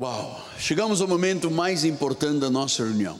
[0.00, 3.18] Uau, chegamos ao momento mais importante da nossa reunião.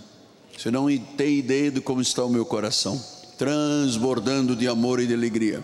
[0.57, 3.03] Você não tem ideia de como está o meu coração,
[3.37, 5.61] transbordando de amor e de alegria.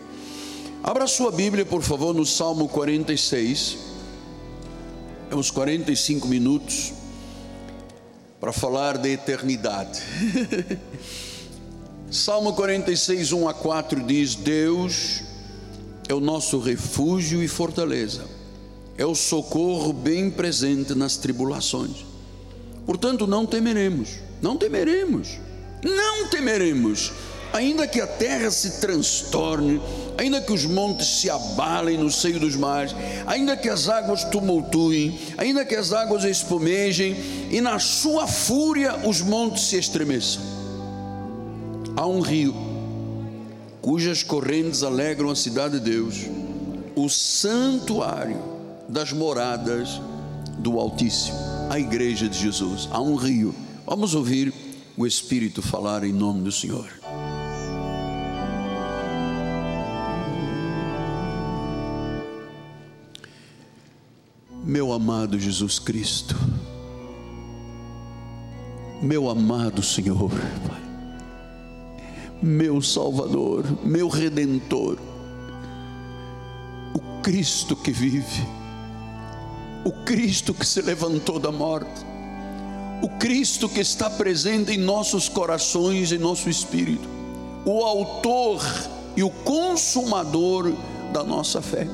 [0.82, 3.78] Abra sua Bíblia, por favor, no Salmo 46.
[5.30, 6.92] Temos 45 minutos
[8.40, 10.02] para falar de eternidade.
[12.10, 15.22] Salmo 46, 1 a 4 diz: Deus
[16.08, 18.33] é o nosso refúgio e fortaleza
[18.96, 22.04] é o socorro bem presente nas tribulações.
[22.86, 24.10] Portanto, não temeremos,
[24.40, 25.38] não temeremos,
[25.82, 27.12] não temeremos,
[27.52, 29.80] ainda que a terra se transtorne,
[30.18, 32.94] ainda que os montes se abalem no seio dos mares,
[33.26, 37.16] ainda que as águas tumultuem, ainda que as águas espumejem
[37.50, 40.42] e na sua fúria os montes se estremeçam.
[41.96, 42.54] Há um rio
[43.80, 46.14] cujas correntes alegram a cidade de Deus,
[46.96, 48.53] o santuário
[48.88, 50.00] das moradas
[50.58, 51.38] do Altíssimo,
[51.70, 52.88] a igreja de Jesus.
[52.90, 53.54] Há um rio.
[53.86, 54.52] Vamos ouvir
[54.96, 56.88] o Espírito falar em nome do Senhor.
[64.64, 66.34] Meu amado Jesus Cristo,
[69.02, 70.30] meu amado Senhor,
[72.42, 74.96] meu Salvador, meu Redentor,
[76.94, 78.63] o Cristo que vive
[79.84, 82.04] o Cristo que se levantou da morte,
[83.02, 87.06] o Cristo que está presente em nossos corações e nosso espírito,
[87.66, 88.62] o Autor
[89.14, 90.72] e o Consumador
[91.12, 91.86] da nossa fé.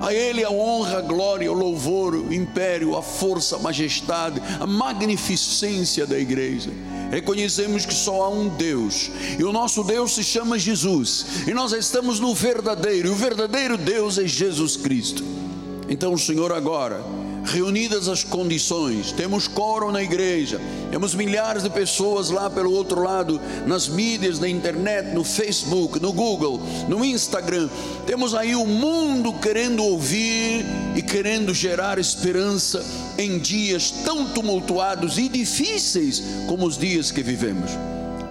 [0.00, 4.66] A Ele a honra, a glória, o louvor, o império, a força, a majestade, a
[4.66, 6.70] magnificência da igreja.
[7.10, 11.72] Reconhecemos que só há um Deus, e o nosso Deus se chama Jesus, e nós
[11.72, 15.33] estamos no verdadeiro, e o verdadeiro Deus é Jesus Cristo.
[15.88, 17.04] Então, Senhor, agora,
[17.44, 23.40] reunidas as condições, temos coro na igreja, temos milhares de pessoas lá pelo outro lado,
[23.66, 27.68] nas mídias, na internet, no Facebook, no Google, no Instagram,
[28.06, 30.64] temos aí o mundo querendo ouvir
[30.96, 32.84] e querendo gerar esperança
[33.18, 37.70] em dias tão tumultuados e difíceis como os dias que vivemos.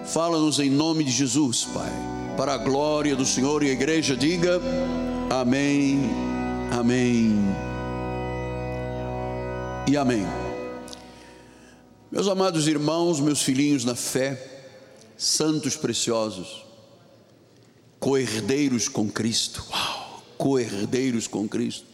[0.06, 1.91] Fala-nos em nome de Jesus, Pai,
[2.35, 4.59] para a glória do Senhor e a igreja diga
[5.30, 6.33] amém
[6.73, 7.35] Amém.
[9.88, 10.25] E amém.
[12.11, 14.73] Meus amados irmãos, meus filhinhos na fé,
[15.16, 16.66] santos preciosos,
[18.00, 19.63] coerdeiros com Cristo.
[19.69, 21.85] Uau, coerdeiros com Cristo.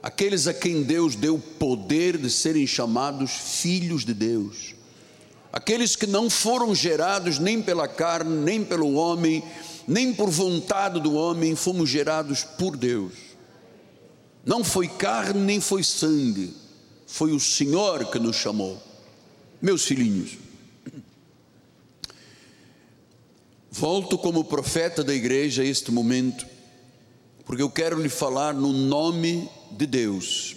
[0.00, 4.76] Aqueles a quem Deus deu o poder de serem chamados filhos de Deus.
[5.52, 9.42] Aqueles que não foram gerados nem pela carne, nem pelo homem,
[9.88, 13.25] nem por vontade do homem, fomos gerados por Deus
[14.46, 16.54] não foi carne nem foi sangue,
[17.04, 18.80] foi o Senhor que nos chamou.
[19.60, 20.38] Meus filhinhos,
[23.72, 26.46] volto como profeta da igreja a este momento,
[27.44, 30.54] porque eu quero lhe falar no nome de Deus.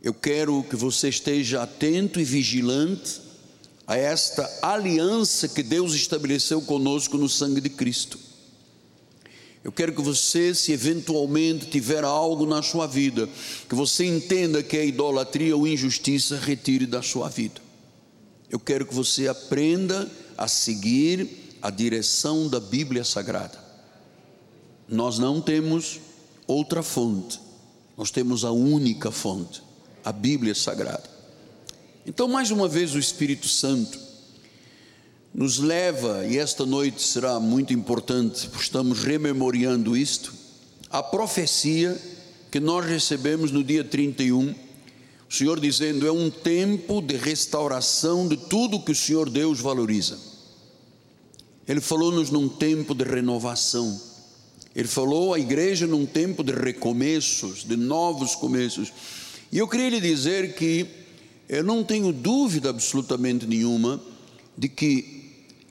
[0.00, 3.20] Eu quero que você esteja atento e vigilante
[3.88, 8.18] a esta aliança que Deus estabeleceu conosco no sangue de Cristo.
[9.64, 13.28] Eu quero que você, se eventualmente tiver algo na sua vida,
[13.68, 17.60] que você entenda que é idolatria ou injustiça, retire da sua vida.
[18.50, 23.62] Eu quero que você aprenda a seguir a direção da Bíblia Sagrada.
[24.88, 26.00] Nós não temos
[26.46, 27.40] outra fonte,
[27.96, 29.62] nós temos a única fonte,
[30.04, 31.08] a Bíblia Sagrada.
[32.04, 34.11] Então, mais uma vez, o Espírito Santo
[35.34, 40.32] nos leva, e esta noite será muito importante, estamos rememorando isto,
[40.90, 41.98] a profecia
[42.50, 48.36] que nós recebemos no dia 31, o Senhor dizendo: é um tempo de restauração de
[48.36, 50.18] tudo que o Senhor Deus valoriza.
[51.66, 53.98] Ele falou-nos num tempo de renovação,
[54.76, 58.92] ele falou à igreja num tempo de recomeços, de novos começos.
[59.50, 60.86] E eu queria lhe dizer que
[61.48, 64.00] eu não tenho dúvida absolutamente nenhuma
[64.56, 65.21] de que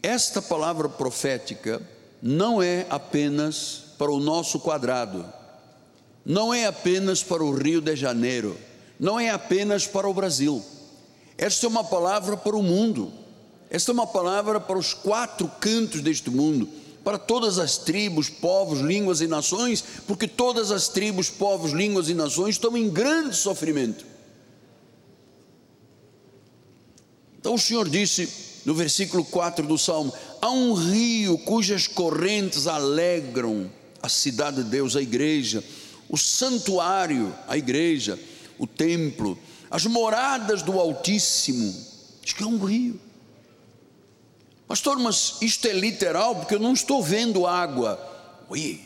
[0.02, 1.82] esta palavra profética
[2.22, 5.26] não é apenas para o nosso quadrado,
[6.26, 8.58] não é apenas para o Rio de Janeiro,
[9.00, 10.64] não é apenas para o Brasil.
[11.38, 13.12] Esta é uma palavra para o mundo,
[13.70, 16.68] esta é uma palavra para os quatro cantos deste mundo,
[17.04, 22.14] para todas as tribos, povos, línguas e nações, porque todas as tribos, povos, línguas e
[22.14, 24.06] nações estão em grande sofrimento.
[27.40, 33.70] Então o Senhor disse: no versículo 4 do Salmo: há um rio cujas correntes alegram
[34.02, 35.64] a cidade de Deus, a igreja,
[36.10, 38.20] o santuário, a igreja,
[38.58, 39.38] o templo,
[39.70, 41.74] as moradas do Altíssimo.
[42.24, 43.00] Diz que é um rio.
[44.68, 48.00] Pastor, mas isto é literal, porque eu não estou vendo água.
[48.50, 48.82] Ui,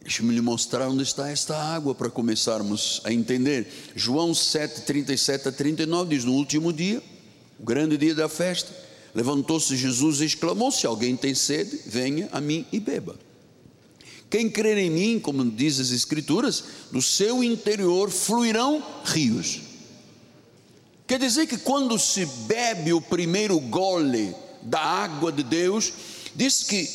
[0.00, 3.66] deixa-me lhe mostrar onde está esta água para começarmos a entender.
[3.94, 7.02] João 7, 37 a 39 diz: No último dia,
[7.58, 8.74] o grande dia da festa,
[9.14, 13.16] levantou-se Jesus e exclamou: Se alguém tem sede, venha a mim e beba.
[14.28, 19.60] Quem crer em mim, como diz as Escrituras, do seu interior fluirão rios.
[21.06, 25.92] Quer dizer que quando se bebe o primeiro gole da água de Deus,
[26.34, 26.90] diz que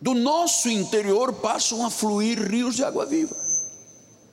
[0.00, 3.36] do nosso interior passam a fluir rios de água viva.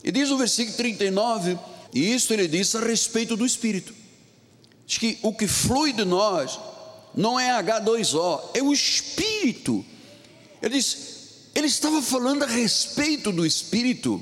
[0.04, 1.58] E diz o versículo 39,
[1.94, 4.01] e isso ele diz a respeito do Espírito.
[4.92, 6.60] Diz que o que flui de nós
[7.16, 9.86] não é H2O, é o Espírito.
[10.62, 14.22] Ele diz, ele estava falando a respeito do Espírito.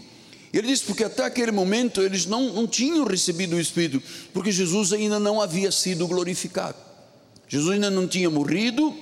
[0.54, 4.00] Ele diz porque até aquele momento eles não, não tinham recebido o Espírito,
[4.32, 6.78] porque Jesus ainda não havia sido glorificado.
[7.48, 8.96] Jesus ainda não tinha morrido,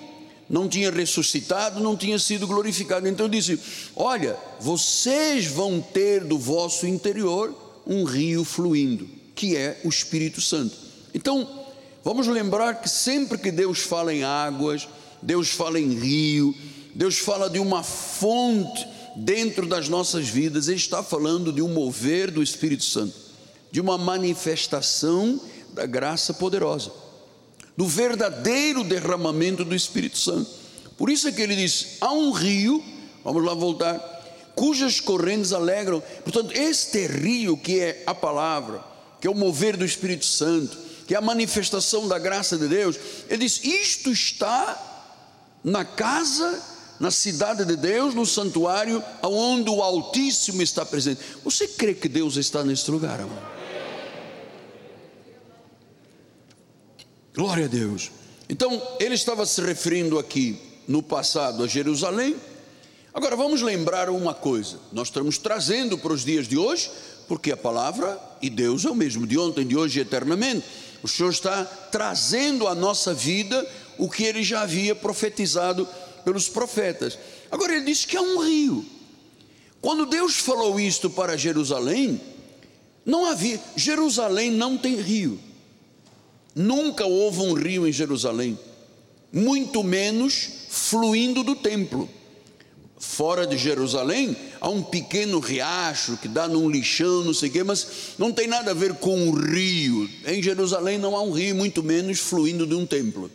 [0.49, 3.09] não tinha ressuscitado, não tinha sido glorificado.
[3.09, 3.59] Então disse:
[3.93, 7.53] Olha, vocês vão ter do vosso interior
[7.85, 9.05] um rio fluindo,
[9.35, 10.86] que é o Espírito Santo.
[11.13, 11.65] Então,
[12.03, 14.87] vamos lembrar que sempre que Deus fala em águas,
[15.21, 16.55] Deus fala em rio,
[16.93, 22.29] Deus fala de uma fonte dentro das nossas vidas, Ele está falando de um mover
[22.31, 23.15] do Espírito Santo,
[23.71, 25.39] de uma manifestação
[25.73, 26.91] da graça poderosa
[27.77, 30.49] do verdadeiro derramamento do Espírito Santo.
[30.97, 32.83] Por isso é que ele diz: há um rio,
[33.23, 33.99] vamos lá voltar,
[34.55, 36.01] cujas correntes alegram.
[36.23, 38.83] Portanto, este rio que é a palavra,
[39.21, 40.75] que é o mover do Espírito Santo,
[41.07, 42.99] que é a manifestação da graça de Deus,
[43.29, 44.77] ele diz: isto está
[45.63, 46.61] na casa,
[46.99, 51.21] na cidade de Deus, no santuário, onde o Altíssimo está presente.
[51.45, 53.57] Você crê que Deus está neste lugar, amor?
[57.33, 58.11] Glória a Deus.
[58.49, 62.35] Então, ele estava se referindo aqui no passado a Jerusalém.
[63.13, 66.89] Agora vamos lembrar uma coisa: nós estamos trazendo para os dias de hoje,
[67.29, 70.65] porque a palavra e Deus é o mesmo, de ontem, de hoje e eternamente.
[71.03, 73.65] O Senhor está trazendo à nossa vida
[73.97, 75.87] o que ele já havia profetizado
[76.23, 77.17] pelos profetas.
[77.51, 78.85] Agora ele diz que é um rio.
[79.81, 82.19] Quando Deus falou isto para Jerusalém,
[83.05, 85.39] não havia, Jerusalém não tem rio.
[86.53, 88.57] Nunca houve um rio em Jerusalém,
[89.31, 92.09] muito menos fluindo do templo.
[92.99, 97.63] Fora de Jerusalém há um pequeno riacho que dá num lixão, não sei o quê,
[97.63, 100.09] mas não tem nada a ver com o rio.
[100.25, 103.29] Em Jerusalém não há um rio, muito menos fluindo de um templo.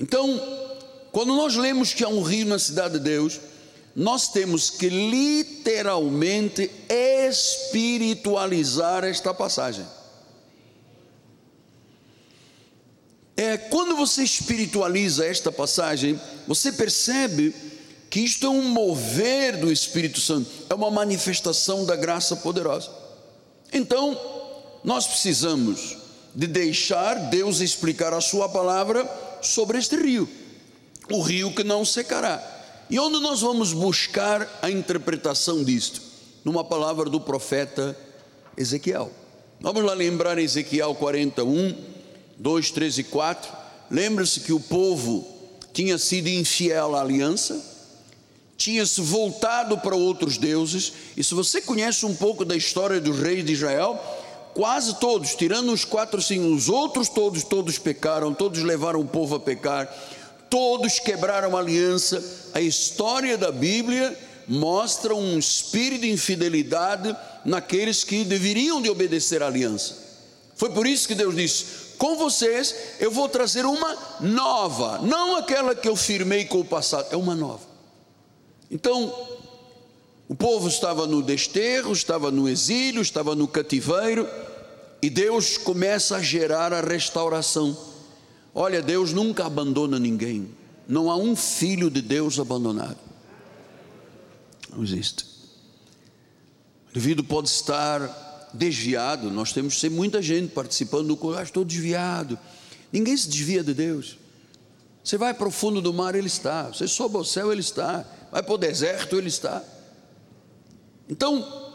[0.00, 0.40] Então,
[1.12, 3.38] quando nós lemos que há um rio na cidade de Deus,
[3.94, 9.84] nós temos que literalmente espiritualizar esta passagem.
[13.36, 17.73] É, quando você espiritualiza esta passagem, você percebe
[18.14, 22.88] que isto é um mover do Espírito Santo, é uma manifestação da graça poderosa.
[23.72, 24.16] Então,
[24.84, 25.96] nós precisamos
[26.32, 29.04] de deixar Deus explicar a Sua palavra
[29.42, 30.28] sobre este rio,
[31.10, 32.40] o rio que não secará.
[32.88, 36.00] E onde nós vamos buscar a interpretação disto?
[36.44, 37.98] Numa palavra do profeta
[38.56, 39.10] Ezequiel.
[39.60, 41.76] Vamos lá lembrar Ezequiel 41
[42.38, 43.52] 2, 3 e 4,
[43.90, 45.26] lembra-se que o povo
[45.72, 47.73] tinha sido infiel à aliança,
[48.64, 53.18] tinha se voltado para outros deuses, e se você conhece um pouco da história dos
[53.18, 54.02] reis de Israel,
[54.54, 59.34] quase todos, tirando os quatro, sim, os outros todos, todos pecaram, todos levaram o povo
[59.34, 59.94] a pecar,
[60.48, 62.24] todos quebraram a aliança.
[62.54, 64.18] A história da Bíblia
[64.48, 69.94] mostra um espírito de infidelidade naqueles que deveriam de obedecer à aliança.
[70.54, 71.66] Foi por isso que Deus disse:
[71.98, 77.08] com vocês eu vou trazer uma nova, não aquela que eu firmei com o passado,
[77.10, 77.73] é uma nova.
[78.74, 79.14] Então,
[80.28, 84.28] o povo estava no desterro, estava no exílio, estava no cativeiro,
[85.00, 87.78] e Deus começa a gerar a restauração.
[88.52, 90.48] Olha, Deus nunca abandona ninguém,
[90.88, 92.98] não há um filho de Deus abandonado.
[94.74, 95.24] Não existe.
[96.86, 101.64] O indivíduo pode estar desviado, nós temos ser muita gente participando do curso, ah, estou
[101.64, 102.36] desviado.
[102.92, 104.18] Ninguém se desvia de Deus.
[105.04, 106.68] Você vai para o fundo do mar, Ele está.
[106.68, 108.06] Você sobe ao céu, Ele está.
[108.34, 109.62] Vai para o deserto, Ele está.
[111.08, 111.72] Então,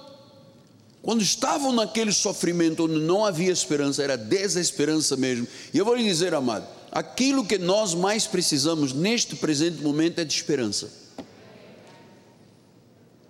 [1.01, 5.47] quando estavam naquele sofrimento onde não havia esperança, era desesperança mesmo.
[5.73, 10.25] E eu vou lhe dizer, amado, aquilo que nós mais precisamos neste presente momento é
[10.25, 10.91] de esperança.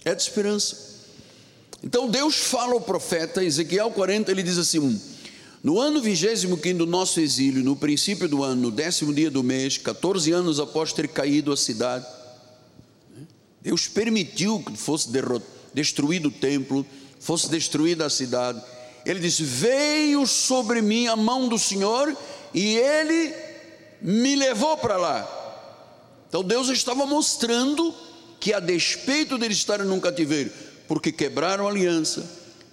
[0.04, 0.90] É de esperança.
[1.84, 5.00] Então Deus fala ao profeta, Ezequiel 40, ele diz assim:
[5.64, 9.78] No ano 25 do nosso exílio, no princípio do ano, no décimo dia do mês,
[9.78, 12.08] 14 anos após ter caído a cidade,
[13.62, 15.10] Deus permitiu que fosse
[15.74, 16.86] destruído o templo,
[17.20, 18.62] fosse destruída a cidade.
[19.06, 22.16] Ele disse: Veio sobre mim a mão do Senhor
[22.54, 23.34] e ele
[24.02, 25.36] me levou para lá.
[26.28, 27.94] Então Deus estava mostrando
[28.40, 30.52] que, a despeito deles estarem num cativeiro,
[30.88, 32.24] porque quebraram a aliança,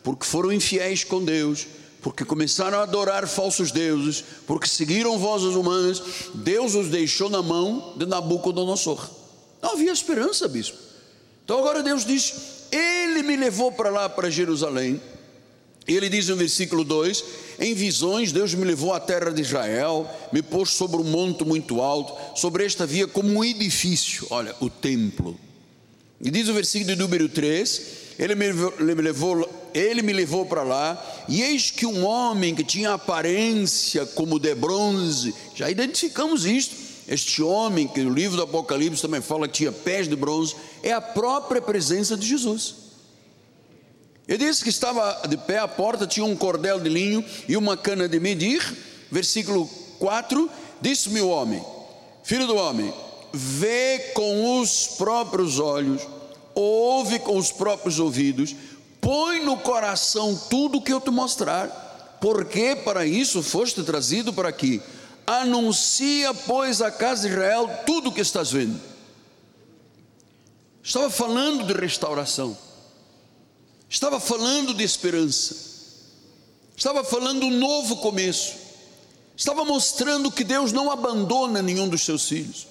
[0.02, 1.66] porque foram infiéis com Deus,
[2.00, 6.00] porque começaram a adorar falsos deuses, porque seguiram vozes humanas,
[6.34, 9.10] Deus os deixou na mão de Nabucodonosor.
[9.66, 10.78] Não havia esperança, bispo.
[11.44, 12.34] Então agora Deus diz:
[12.70, 15.00] Ele me levou para lá, para Jerusalém.
[15.88, 17.24] E ele diz no versículo 2:
[17.58, 21.82] Em visões, Deus me levou à terra de Israel, me pôs sobre um monte muito
[21.82, 25.36] alto, sobre esta via como um edifício, olha, o templo.
[26.20, 27.82] E diz o versículo de número 3:
[28.20, 32.92] ele me levou, ele me levou para lá, e eis que um homem que tinha
[32.92, 36.85] aparência como de bronze, já identificamos isto.
[37.08, 40.92] Este homem, que no livro do Apocalipse também fala que tinha pés de bronze, é
[40.92, 42.74] a própria presença de Jesus.
[44.26, 47.76] Ele disse que estava de pé à porta, tinha um cordel de linho e uma
[47.76, 48.60] cana de medir.
[49.10, 51.64] Versículo 4: Disse-me o homem,
[52.24, 52.92] filho do homem,
[53.32, 56.02] vê com os próprios olhos
[56.56, 58.56] ouve com os próprios ouvidos,
[58.98, 64.48] põe no coração tudo o que eu te mostrar, porque para isso foste trazido para
[64.48, 64.80] aqui.
[65.26, 68.80] Anuncia, pois, a casa de Israel tudo o que estás vendo.
[70.82, 72.56] Estava falando de restauração,
[73.88, 75.56] estava falando de esperança,
[76.76, 78.54] estava falando um novo começo,
[79.36, 82.68] estava mostrando que Deus não abandona nenhum dos seus filhos.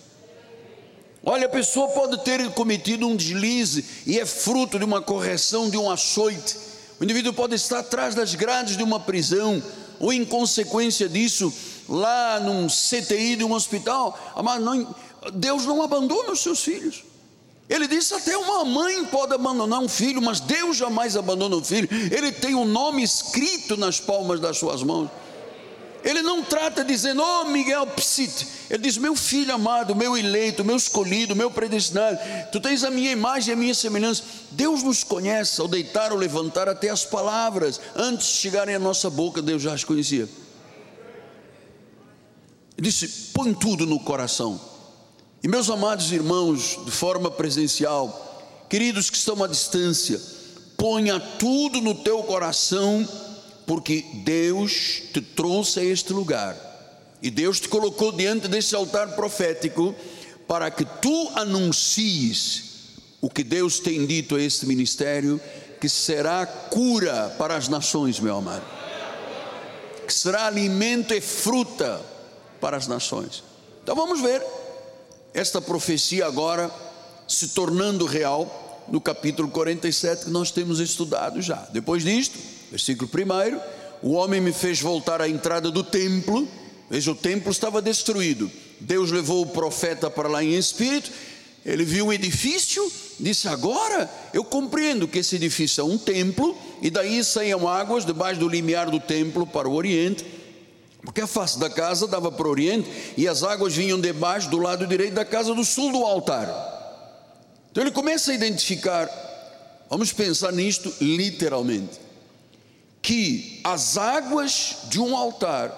[1.26, 5.76] Olha, a pessoa pode ter cometido um deslize e é fruto de uma correção, de
[5.76, 6.56] um açoite.
[7.00, 9.62] O indivíduo pode estar atrás das grades de uma prisão,
[10.00, 11.54] ou em consequência disso,
[11.88, 14.18] lá num CTI de um hospital.
[14.44, 14.96] Mas não,
[15.34, 17.04] Deus não abandona os seus filhos.
[17.70, 21.90] Ele disse: até uma mãe pode abandonar um filho, mas Deus jamais abandona o filho.
[21.92, 25.10] Ele tem o um nome escrito nas palmas das suas mãos.
[26.06, 28.48] Ele não trata dizendo, oh Miguel, psit.
[28.70, 32.20] Ele diz, meu filho amado, meu eleito, meu escolhido, meu predestinado,
[32.52, 34.22] tu tens a minha imagem e a minha semelhança.
[34.52, 39.10] Deus nos conhece ao deitar ou levantar até as palavras, antes de chegarem à nossa
[39.10, 40.30] boca, Deus já as conhecia.
[42.78, 44.60] Ele disse, põe tudo no coração.
[45.42, 50.20] E meus amados irmãos, de forma presencial, queridos que estão à distância,
[50.76, 53.08] ponha tudo no teu coração
[53.66, 56.56] porque Deus te trouxe a este lugar
[57.22, 59.96] e Deus te colocou diante desse altar profético
[60.48, 62.64] para que tu anuncies
[63.22, 65.42] o que Deus tem dito a este ministério,
[65.82, 68.64] que será cura para as nações, meu amado,
[70.06, 72.00] que será alimento e fruta
[72.66, 73.44] para as nações.
[73.84, 74.42] Então vamos ver
[75.36, 76.72] esta profecia agora
[77.28, 81.68] se tornando real no capítulo 47 que nós temos estudado já.
[81.72, 82.40] Depois disto,
[82.72, 83.60] Versículo 1:
[84.02, 86.48] O homem me fez voltar à entrada do templo.
[86.90, 88.52] Veja, o templo estava destruído.
[88.80, 91.12] Deus levou o profeta para lá em espírito.
[91.64, 96.90] Ele viu um edifício, disse: Agora eu compreendo que esse edifício é um templo, e
[96.90, 100.26] daí saíam águas debaixo do limiar do templo para o oriente,
[101.06, 104.58] porque a face da casa dava para o oriente, e as águas vinham debaixo do
[104.58, 106.50] lado direito da casa do sul do altar.
[107.72, 109.10] Então ele começa a identificar,
[109.90, 112.06] vamos pensar nisto literalmente
[113.02, 115.72] que as águas de um altar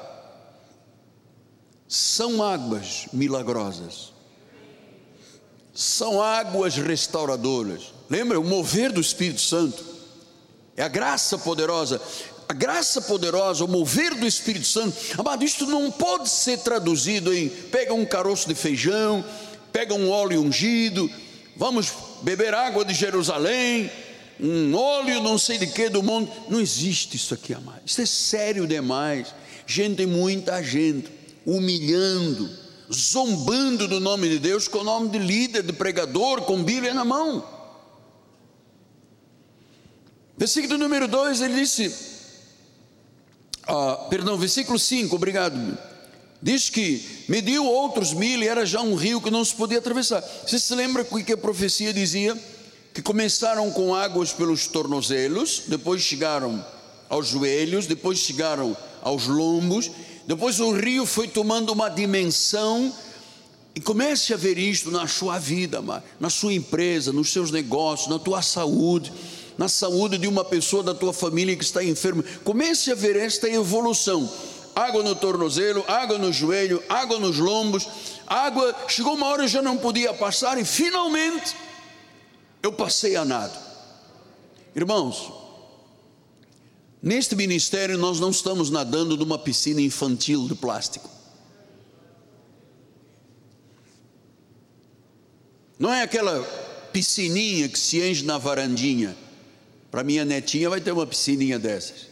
[1.88, 4.14] são águas milagrosas,
[5.74, 7.94] são águas restauradoras.
[8.10, 8.40] Lembra?
[8.40, 9.84] O mover do Espírito Santo
[10.78, 12.02] é a graça poderosa.
[12.50, 17.50] A graça poderosa, o mover do Espírito Santo, amado, isto não pode ser traduzido em
[17.50, 19.24] pega um caroço de feijão,
[19.72, 21.12] pega um óleo ungido,
[21.58, 23.92] vamos beber água de Jerusalém,
[24.40, 26.32] um óleo não sei de que do mundo.
[26.48, 27.82] Não existe isso aqui, amado.
[27.86, 29.34] Isso é sério demais.
[29.66, 31.12] Gente, muita gente
[31.46, 32.50] humilhando,
[32.94, 37.04] zombando do nome de Deus com o nome de líder, de pregador, com Bíblia na
[37.04, 37.44] mão.
[40.38, 42.17] Versículo número 2, ele disse,
[43.68, 45.78] ah, perdão, versículo 5, obrigado.
[46.42, 50.22] Diz que mediu outros mil e era já um rio que não se podia atravessar.
[50.46, 52.38] Você se lembra o que a profecia dizia?
[52.98, 56.66] que começaram com águas pelos tornozelos, depois chegaram
[57.08, 59.92] aos joelhos, depois chegaram aos lombos,
[60.26, 62.92] depois o rio foi tomando uma dimensão
[63.76, 65.80] e comece a ver isto na sua vida,
[66.20, 69.14] na sua empresa, nos seus negócios, na tua saúde.
[69.58, 72.24] Na saúde de uma pessoa da tua família que está enferma.
[72.44, 74.32] Comece a ver esta evolução.
[74.76, 77.88] Água no tornozelo, água no joelho, água nos lombos,
[78.28, 78.76] água.
[78.88, 81.56] Chegou uma hora eu já não podia passar e finalmente
[82.62, 83.58] eu passei a nado.
[84.76, 85.32] Irmãos,
[87.02, 91.10] neste ministério nós não estamos nadando numa piscina infantil de plástico.
[95.80, 96.44] Não é aquela
[96.92, 99.16] piscininha que se enche na varandinha.
[99.90, 102.08] Para minha netinha vai ter uma piscininha dessas.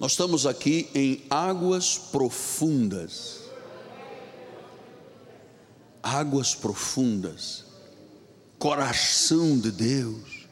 [0.00, 3.40] Nós estamos aqui em águas profundas.
[6.02, 7.64] Águas profundas.
[8.58, 10.44] Coração de Deus.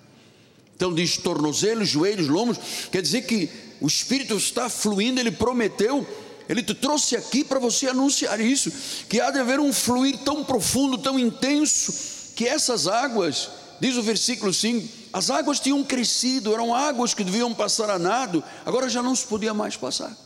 [0.76, 2.58] Então diz tornozelos, joelhos, lombos,
[2.90, 3.48] quer dizer que
[3.80, 6.06] o Espírito está fluindo, ele prometeu,
[6.48, 8.72] ele te trouxe aqui para você anunciar isso,
[9.08, 13.48] que há de haver um fluir tão profundo, tão intenso, que essas águas,
[13.82, 18.42] diz o versículo 5, as águas tinham crescido, eram águas que deviam passar a nado,
[18.64, 20.16] agora já não se podia mais passar.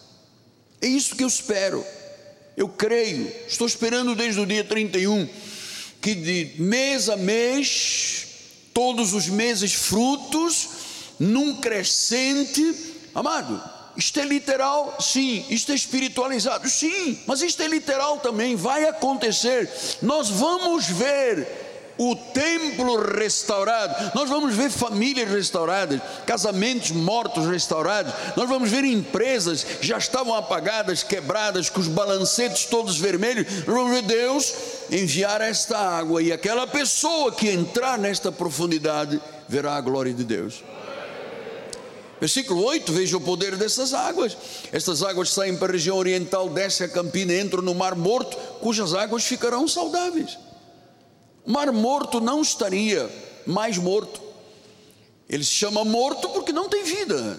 [0.82, 1.82] É isso que eu espero.
[2.54, 5.26] Eu creio, estou esperando desde o dia 31,
[6.02, 8.26] que de mês a mês,
[8.74, 10.68] todos os meses frutos,
[11.18, 12.74] num crescente,
[13.14, 13.58] amado,
[13.96, 14.98] isto é literal?
[15.00, 15.46] Sim.
[15.48, 16.68] Isto é espiritualizado?
[16.68, 17.18] Sim.
[17.26, 19.70] Mas isto é literal também, vai acontecer.
[20.02, 21.65] Nós vamos ver
[21.98, 29.66] o templo restaurado, nós vamos ver famílias restauradas, casamentos mortos restaurados, nós vamos ver empresas
[29.80, 33.46] já estavam apagadas, quebradas, com os balancetes todos vermelhos.
[33.66, 34.54] Nós vamos ver Deus
[34.90, 40.62] enviar esta água e aquela pessoa que entrar nesta profundidade verá a glória de Deus.
[42.20, 44.36] Versículo 8: Veja o poder dessas águas.
[44.72, 48.94] Estas águas saem para a região oriental, descem a campina, entram no mar morto, cujas
[48.94, 50.38] águas ficarão saudáveis.
[51.46, 53.08] O mar morto não estaria
[53.46, 54.20] mais morto.
[55.28, 57.38] Ele se chama morto porque não tem vida,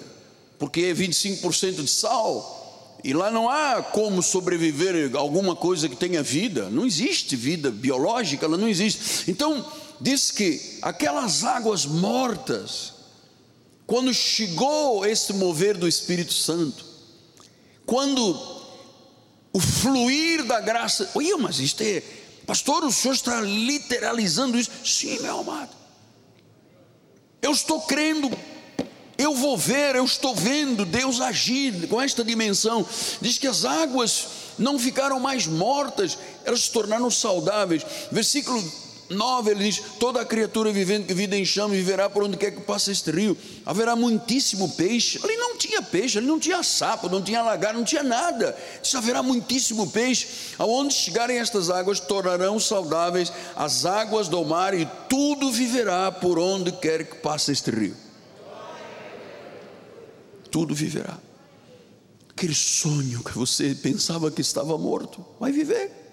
[0.57, 2.55] porque é 25% de sal.
[3.03, 8.45] E lá não há como sobreviver alguma coisa que tenha vida, não existe vida biológica,
[8.45, 9.29] ela não existe.
[9.29, 9.65] Então,
[9.99, 12.93] diz que aquelas águas mortas,
[13.85, 16.85] quando chegou esse mover do Espírito Santo,
[17.85, 18.57] quando
[19.53, 22.03] o fluir da graça, olha, mas isto é,
[22.47, 24.71] Pastor, o senhor está literalizando isso?
[24.83, 25.75] Sim, meu amado.
[27.41, 28.31] Eu estou crendo,
[29.17, 32.87] eu vou ver, eu estou vendo Deus agir com esta dimensão.
[33.19, 37.85] Diz que as águas não ficaram mais mortas, elas se tornaram saudáveis.
[38.13, 38.63] Versículo
[39.09, 42.61] 9 ele diz: Toda criatura vivendo que vida em chama viverá por onde quer que
[42.61, 43.37] passe este rio.
[43.65, 45.19] Haverá muitíssimo peixe.
[45.23, 48.57] Ali não tinha peixe, ali não tinha sapo, não tinha lagarto, não tinha nada.
[48.81, 50.27] Diz: haverá muitíssimo peixe.
[50.57, 56.71] Aonde chegarem estas águas, tornarão saudáveis as águas do mar e tudo viverá por onde
[56.71, 57.95] quer que passe este rio.
[60.51, 61.17] Tudo viverá.
[62.29, 66.06] Aquele sonho que você pensava que estava morto, vai viver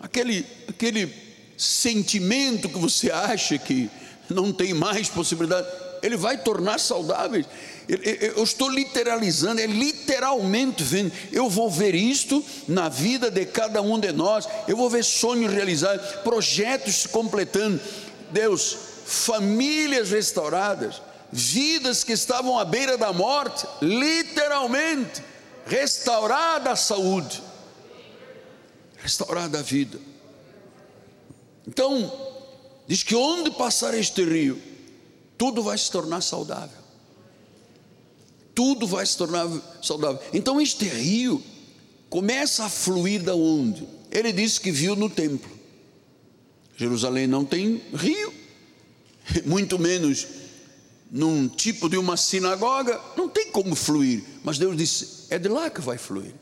[0.00, 1.12] aquele, aquele
[1.56, 3.90] sentimento que você acha que
[4.28, 5.66] não tem mais possibilidade,
[6.02, 7.46] ele vai tornar saudáveis.
[7.88, 11.12] Eu estou literalizando, é literalmente vendo.
[11.32, 14.46] Eu vou ver isto na vida de cada um de nós.
[14.66, 17.80] Eu vou ver sonhos realizados, projetos se completando.
[18.30, 18.76] Deus,
[19.06, 25.22] famílias restauradas, vidas que estavam à beira da morte, literalmente,
[25.66, 27.42] restaurada a saúde
[29.04, 30.00] restaurada a vida.
[31.68, 32.10] Então,
[32.88, 34.60] diz que onde passar este rio,
[35.36, 36.82] tudo vai se tornar saudável.
[38.54, 39.46] Tudo vai se tornar
[39.82, 40.20] saudável.
[40.32, 41.42] Então, este rio
[42.08, 43.86] começa a fluir da onde?
[44.10, 45.52] Ele disse que viu no templo.
[46.74, 48.32] Jerusalém não tem rio,
[49.44, 50.26] muito menos
[51.10, 54.24] num tipo de uma sinagoga, não tem como fluir.
[54.42, 56.34] Mas Deus disse: é de lá que vai fluir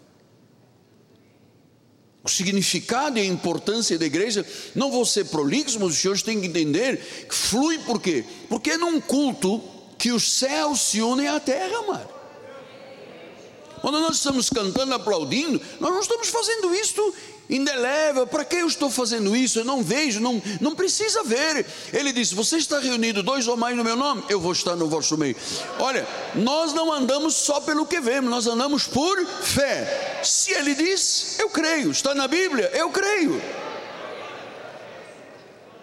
[2.24, 6.40] o significado e a importância da igreja, não vou ser prolixo, mas os senhores têm
[6.40, 8.24] que entender que flui por quê?
[8.48, 9.60] Porque é num culto
[9.98, 12.12] que os céus se unem à terra, amado.
[13.80, 17.14] Quando nós estamos cantando, aplaudindo, nós não estamos fazendo isto
[17.48, 19.58] indelével, para que eu estou fazendo isso?
[19.58, 21.66] Eu não vejo, não, não precisa ver.
[21.92, 24.88] Ele disse: Você está reunido dois ou mais no meu nome, eu vou estar no
[24.88, 25.36] vosso meio.
[25.78, 30.20] Olha, nós não andamos só pelo que vemos, nós andamos por fé.
[30.22, 31.90] Se ele diz, eu creio.
[31.90, 33.40] Está na Bíblia, eu creio.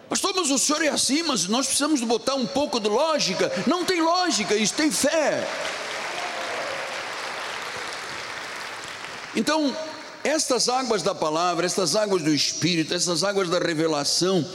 [0.09, 3.51] Pastor, mas o senhor é assim, mas nós precisamos botar um pouco de lógica.
[3.67, 5.47] Não tem lógica, isso tem fé.
[9.35, 9.75] Então,
[10.23, 14.45] estas águas da palavra, estas águas do Espírito, essas águas da revelação,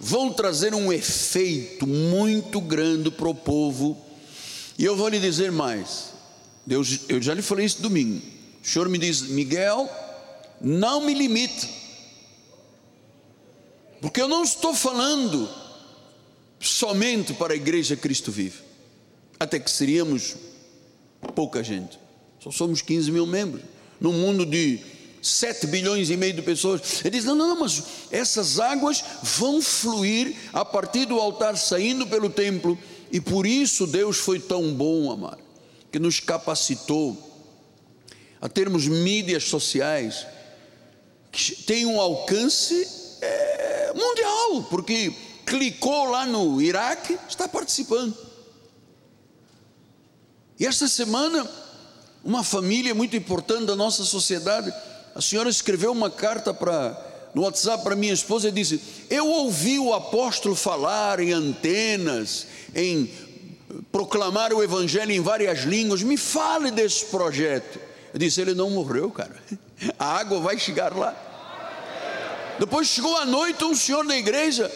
[0.00, 3.96] vão trazer um efeito muito grande para o povo.
[4.78, 6.12] E eu vou lhe dizer mais.
[6.66, 8.20] Deus, eu já lhe falei isso domingo.
[8.62, 9.88] O Senhor me diz, Miguel,
[10.60, 11.68] não me limite,
[14.00, 15.48] porque eu não estou falando
[16.60, 18.58] somente para a igreja Cristo vive,
[19.38, 20.36] até que seríamos
[21.34, 21.98] pouca gente,
[22.40, 23.62] só somos 15 mil membros,
[24.00, 24.80] num mundo de
[25.22, 27.00] 7 bilhões e meio de pessoas.
[27.04, 32.28] Ele diz: não, não, mas essas águas vão fluir a partir do altar, saindo pelo
[32.28, 32.76] templo,
[33.10, 35.38] e por isso Deus foi tão bom, amar,
[35.92, 37.16] que nos capacitou
[38.40, 40.26] a termos mídias sociais
[41.30, 42.86] que têm um alcance
[43.20, 45.14] é, mundial, porque
[45.46, 48.14] clicou lá no Iraque, está participando.
[50.58, 51.48] E esta semana,
[52.22, 54.72] uma família muito importante da nossa sociedade,
[55.14, 59.78] a senhora escreveu uma carta para no WhatsApp para minha esposa e disse: Eu ouvi
[59.78, 63.10] o apóstolo falar em antenas, em
[63.90, 66.02] proclamar o evangelho em várias línguas.
[66.02, 67.78] Me fale desse projeto.
[68.12, 69.34] Eu disse: Ele não morreu, cara.
[69.98, 71.14] A água vai chegar lá.
[72.58, 74.70] Depois chegou a noite um senhor da igreja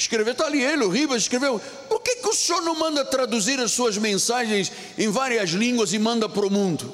[0.00, 3.60] escreveu, está ali ele, o Ribas escreveu, por que, que o senhor não manda traduzir
[3.60, 6.90] as suas mensagens em várias línguas e manda para o mundo?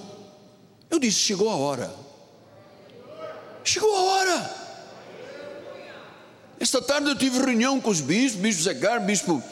[0.91, 2.06] Eu disse, chegou a hora.
[3.67, 4.57] Chegou a hora.
[6.61, 9.43] Esta tarde eu tive reunião com os bispos, bispo Zegar, bispo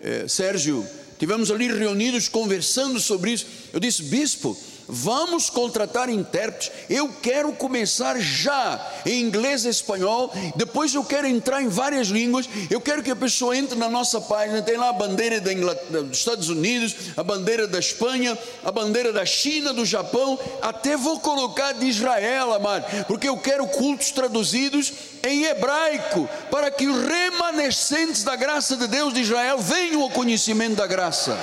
[0.00, 0.86] eh, Sérgio,
[1.18, 3.46] tivemos ali reunidos conversando sobre isso.
[3.72, 4.56] Eu disse, bispo,
[4.88, 6.70] Vamos contratar intérpretes.
[6.88, 10.32] Eu quero começar já em inglês e espanhol.
[10.56, 12.48] Depois eu quero entrar em várias línguas.
[12.70, 14.62] Eu quero que a pessoa entre na nossa página.
[14.62, 19.72] Tem lá a bandeira dos Estados Unidos, a bandeira da Espanha, a bandeira da China,
[19.72, 20.38] do Japão.
[20.60, 24.92] Até vou colocar de Israel, amado, porque eu quero cultos traduzidos
[25.22, 30.76] em hebraico, para que os remanescentes da graça de Deus de Israel venham ao conhecimento
[30.76, 31.38] da graça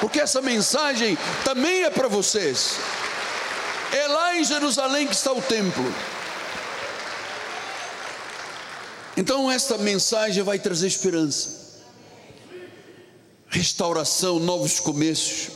[0.00, 2.76] porque essa mensagem também é para vocês.
[3.92, 5.84] É lá em Jerusalém que está o templo.
[9.16, 11.80] Então, esta mensagem vai trazer esperança,
[13.48, 15.48] restauração, novos começos.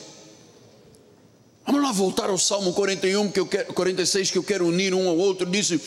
[1.66, 5.08] Vamos lá voltar ao Salmo 41, que eu quero, 46, que eu quero unir um
[5.08, 5.44] ao outro.
[5.44, 5.78] Disse: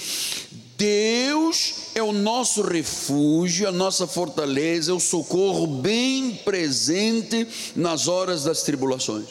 [0.77, 8.43] Deus é o nosso refúgio, a nossa fortaleza, é o socorro bem presente nas horas
[8.43, 9.27] das tribulações.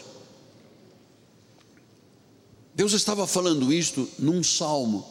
[2.75, 5.07] Deus estava falando isto num salmo,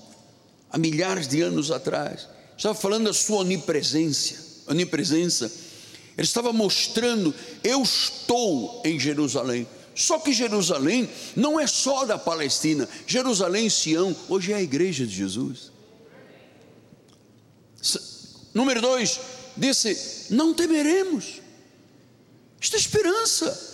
[0.71, 2.27] há milhares de anos atrás.
[2.57, 5.51] Estava falando da sua onipresença, onipresença.
[6.17, 7.33] Ele estava mostrando:
[7.63, 9.67] eu estou em Jerusalém.
[9.93, 12.87] Só que Jerusalém não é só da Palestina.
[13.05, 15.71] Jerusalém, Sião, hoje é a igreja de Jesus.
[18.53, 19.19] Número dois,
[19.55, 21.41] disse: Não temeremos.
[22.59, 23.69] Isto é esperança.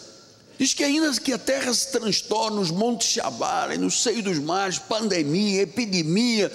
[0.57, 4.39] Diz que ainda que a terra se transtorne, os montes se abalem, no seio dos
[4.39, 6.51] mares, pandemia, epidemia,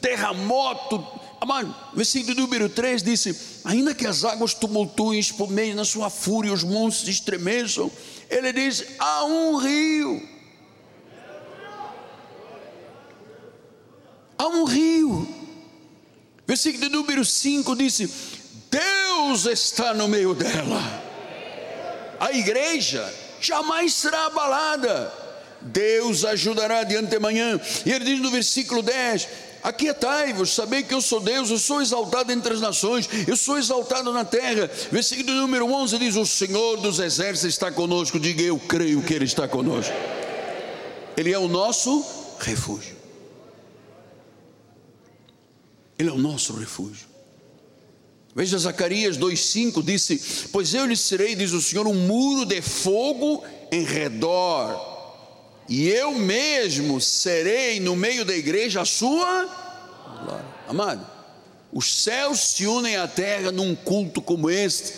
[0.00, 1.06] terremoto.
[1.40, 6.64] Amado, versículo número 3 disse: Ainda que as águas tumultuem, espumeiem na sua fúria, os
[6.64, 7.90] montes se estremeçam,
[8.28, 10.28] ele diz: Há um rio.
[14.36, 15.37] Há um rio
[16.48, 18.10] Versículo número 5 disse:
[18.70, 20.82] Deus está no meio dela.
[22.18, 25.12] A igreja jamais será abalada.
[25.60, 27.60] Deus ajudará de antemanhã.
[27.84, 29.28] E ele diz no versículo 10:
[29.62, 34.10] Aquietai-vos, sabei que eu sou Deus, eu sou exaltado entre as nações, eu sou exaltado
[34.10, 34.70] na terra.
[34.90, 38.18] Versículo número 11 diz: O Senhor dos exércitos está conosco.
[38.18, 39.92] Diga, eu creio que Ele está conosco.
[41.14, 42.02] Ele é o nosso
[42.38, 42.97] refúgio.
[45.98, 47.08] Ele é o nosso refúgio.
[48.34, 53.42] Veja Zacarias 2,5 disse: Pois eu lhe serei, diz o Senhor, um muro de fogo
[53.72, 59.44] em redor, e eu mesmo serei no meio da igreja a sua
[60.22, 60.46] glória.
[60.68, 61.04] Amado,
[61.72, 64.94] os céus se unem à terra num culto como este,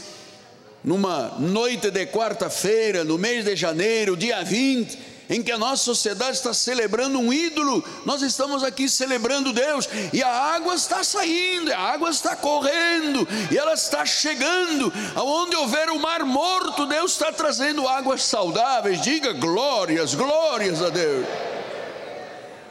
[0.85, 6.33] numa noite de quarta-feira, no mês de janeiro, dia 20 em que a nossa sociedade
[6.33, 11.79] está celebrando um ídolo, nós estamos aqui celebrando Deus, e a água está saindo, a
[11.79, 17.87] água está correndo, e ela está chegando, aonde houver o mar morto, Deus está trazendo
[17.87, 21.25] águas saudáveis, diga glórias, glórias a Deus.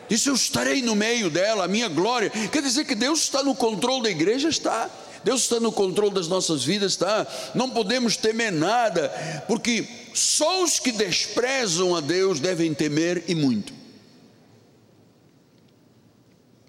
[0.09, 2.31] Disse: Eu estarei no meio dela, a minha glória.
[2.51, 4.49] Quer dizer que Deus está no controle da igreja?
[4.49, 4.89] Está.
[5.23, 7.27] Deus está no controle das nossas vidas, está?
[7.53, 9.09] Não podemos temer nada,
[9.47, 13.73] porque só os que desprezam a Deus devem temer e muito.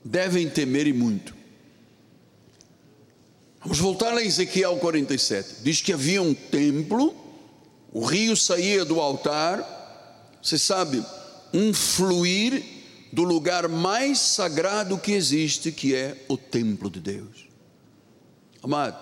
[0.05, 1.35] Devem temer e muito.
[3.61, 5.63] Vamos voltar a Ezequiel 47.
[5.63, 7.15] Diz que havia um templo,
[7.93, 11.05] o rio saía do altar, você sabe,
[11.53, 12.63] um fluir
[13.13, 17.50] do lugar mais sagrado que existe, que é o templo de Deus.
[18.63, 18.99] Amado,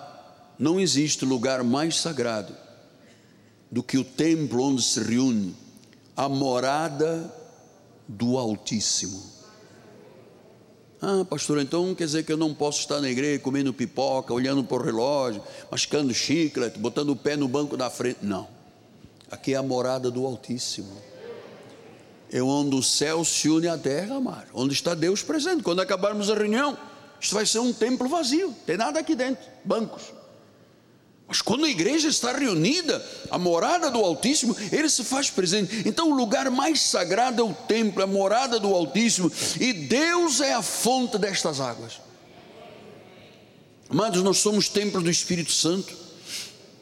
[0.57, 2.55] não existe lugar mais sagrado
[3.71, 5.55] do que o templo onde se reúne
[6.15, 7.33] a morada
[8.07, 9.23] do Altíssimo.
[11.01, 14.63] Ah, pastor, então quer dizer que eu não posso estar na igreja comendo pipoca, olhando
[14.63, 15.41] para o relógio,
[15.71, 18.19] mascando chiclete, botando o pé no banco da frente.
[18.21, 18.47] Não.
[19.31, 20.91] Aqui é a morada do Altíssimo.
[22.31, 24.47] É onde o céu se une à terra, amar.
[24.53, 25.63] Onde está Deus presente.
[25.63, 26.77] Quando acabarmos a reunião,
[27.19, 28.55] isto vai ser um templo vazio.
[28.65, 29.43] Tem nada aqui dentro.
[29.63, 30.19] Bancos.
[31.29, 35.87] Mas quando a igreja está reunida, a morada do Altíssimo, ele se faz presente.
[35.87, 40.53] Então, o lugar mais sagrado é o templo, a morada do Altíssimo, e Deus é
[40.53, 42.01] a fonte destas águas.
[43.87, 45.95] Amados, nós somos templo do Espírito Santo,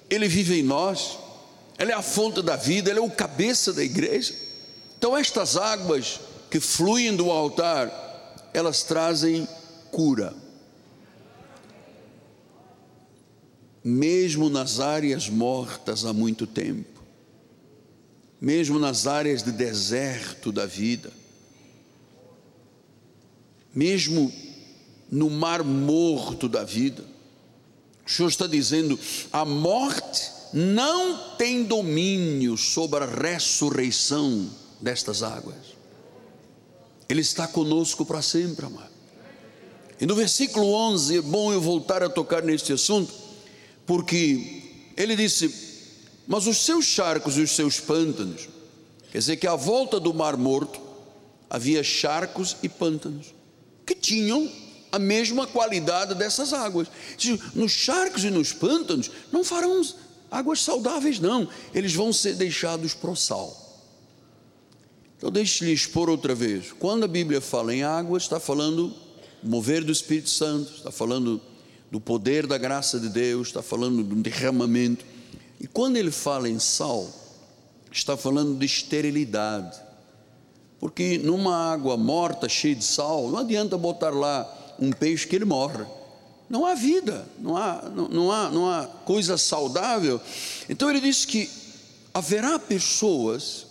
[0.09, 1.17] ele vive em nós,
[1.77, 4.33] ele é a fonte da vida, ele é o cabeça da igreja.
[4.97, 7.91] Então, estas águas que fluem do altar,
[8.53, 9.45] elas trazem
[9.97, 10.31] cura
[13.83, 17.01] mesmo nas áreas mortas há muito tempo,
[18.39, 21.11] mesmo nas áreas de deserto da vida,
[23.73, 24.31] mesmo
[25.09, 27.03] no mar morto da vida.
[28.05, 28.99] O Senhor está dizendo:
[29.31, 34.47] a morte não tem domínio sobre a ressurreição
[34.79, 35.75] destas águas.
[37.09, 38.86] Ele está conosco para sempre, amado.
[39.99, 43.13] E no versículo 11, é bom eu voltar a tocar neste assunto
[43.87, 44.61] porque
[44.95, 45.51] ele disse:
[46.27, 48.49] Mas os seus charcos e os seus pântanos,
[49.11, 50.79] quer dizer que à volta do Mar Morto
[51.49, 53.33] havia charcos e pântanos
[53.85, 54.51] que tinham
[54.91, 56.89] a mesma qualidade dessas águas.
[57.55, 59.81] Nos charcos e nos pântanos não farão
[60.29, 63.63] águas saudáveis, não, eles vão ser deixados para o sal.
[65.17, 66.73] Então, deixe-lhe expor outra vez.
[66.77, 68.93] Quando a Bíblia fala em água, está falando
[69.43, 71.41] mover do Espírito Santo, está falando
[71.91, 75.05] do poder da graça de Deus, está falando de um derramamento.
[75.59, 77.07] E quando ele fala em sal,
[77.91, 79.79] está falando de esterilidade.
[80.79, 85.45] Porque numa água morta, cheia de sal, não adianta botar lá um peixe que ele
[85.45, 85.85] morre.
[86.49, 90.21] Não há vida, não há, não, não há, não há coisa saudável.
[90.69, 91.49] Então ele diz que
[92.13, 93.65] haverá pessoas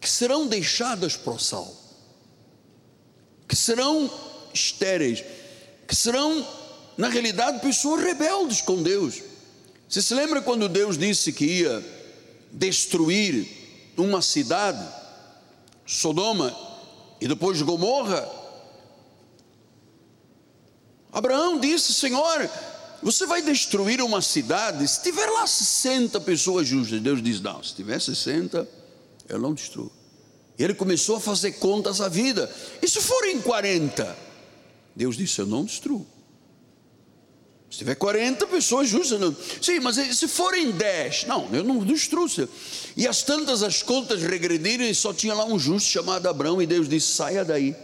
[0.00, 1.74] que serão deixadas para o sal,
[3.46, 4.10] que serão
[4.52, 5.22] estéreis
[5.86, 6.46] que serão,
[6.96, 9.22] na realidade, pessoas rebeldes com Deus.
[9.88, 11.84] Você se lembra quando Deus disse que ia
[12.50, 13.46] destruir
[13.96, 14.84] uma cidade,
[15.86, 16.56] Sodoma
[17.20, 18.28] e depois Gomorra?
[21.12, 22.50] Abraão disse: Senhor,
[23.02, 27.00] você vai destruir uma cidade, se tiver lá 60 pessoas justas.
[27.00, 28.66] Deus diz: Não, se tiver 60,
[29.28, 29.92] eu não destruo.
[30.58, 32.52] Ele começou a fazer contas à vida.
[32.80, 34.16] E se forem 40?
[34.94, 36.06] Deus disse: Eu não destruo.
[37.74, 39.36] Se tiver 40 pessoas justas, não.
[39.60, 42.28] sim, mas se forem 10, não, eu não destruo.
[42.96, 46.66] E as tantas as contas regrediram e só tinha lá um justo chamado Abraão, e
[46.66, 47.74] Deus disse: saia daí.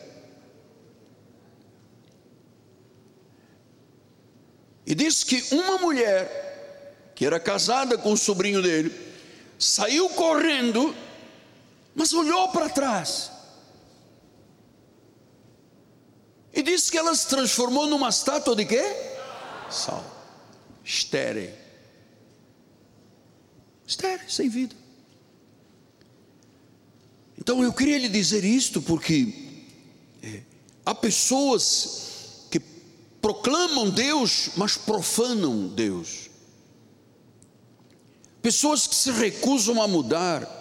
[4.87, 8.95] E disse que uma mulher, que era casada com o sobrinho dele,
[9.59, 10.95] saiu correndo,
[12.01, 13.31] mas olhou para trás
[16.53, 18.83] E disse que ela se transformou numa estátua de quê?
[19.71, 20.05] Sal.
[20.85, 21.55] Estéreo.
[23.87, 24.75] Estéreo, sem vida.
[27.39, 29.33] Então eu queria lhe dizer isto porque
[30.23, 30.43] é,
[30.85, 32.61] há pessoas que
[33.21, 36.29] proclamam Deus, mas profanam Deus.
[38.43, 40.60] Pessoas que se recusam a mudar,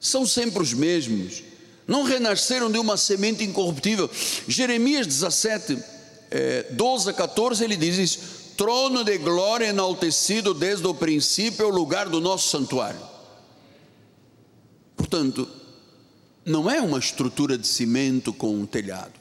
[0.00, 1.42] são sempre os mesmos
[1.86, 4.10] não renasceram de uma semente incorruptível.
[4.48, 5.78] Jeremias 17,
[6.30, 8.18] é, 12 a 14, ele diz isso:
[8.56, 13.00] trono de glória enaltecido desde o princípio é o lugar do nosso santuário.
[14.96, 15.48] Portanto,
[16.44, 19.12] não é uma estrutura de cimento com um telhado,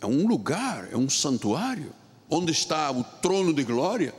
[0.00, 1.92] é um lugar, é um santuário,
[2.28, 4.12] onde está o trono de glória.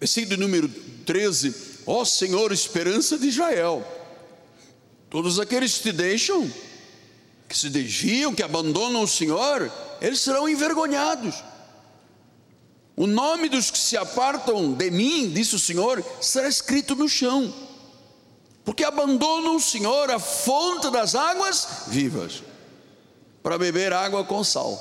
[0.00, 0.68] Versículo número
[1.04, 3.84] 13: Ó Senhor, esperança de Israel
[5.14, 6.52] Todos aqueles que te deixam,
[7.48, 9.70] que se desviam, que abandonam o Senhor,
[10.00, 11.36] eles serão envergonhados.
[12.96, 17.54] O nome dos que se apartam de mim, disse o Senhor, será escrito no chão,
[18.64, 22.42] porque abandonam o Senhor, a fonte das águas vivas,
[23.40, 24.72] para beber água com sal.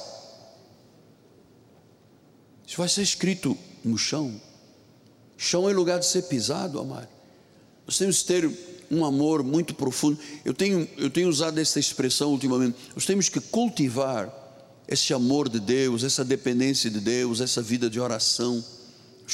[2.66, 4.42] Isso vai ser escrito no chão.
[5.44, 7.10] Chão é lugar de ser pisado, amado.
[7.86, 8.50] Nós temos que ter
[8.90, 10.18] um amor muito profundo.
[10.46, 12.78] Eu tenho, eu tenho usado essa expressão ultimamente.
[12.96, 14.34] Nós temos que cultivar
[14.88, 18.64] esse amor de Deus, essa dependência de Deus, essa vida de oração.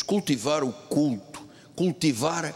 [0.07, 1.43] Cultivar o culto,
[1.75, 2.55] cultivar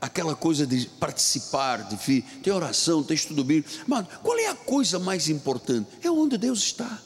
[0.00, 3.68] aquela coisa de participar, de ter oração, ter estudo bíblico.
[3.84, 5.88] Mano, qual é a coisa mais importante?
[6.04, 7.02] É onde Deus está.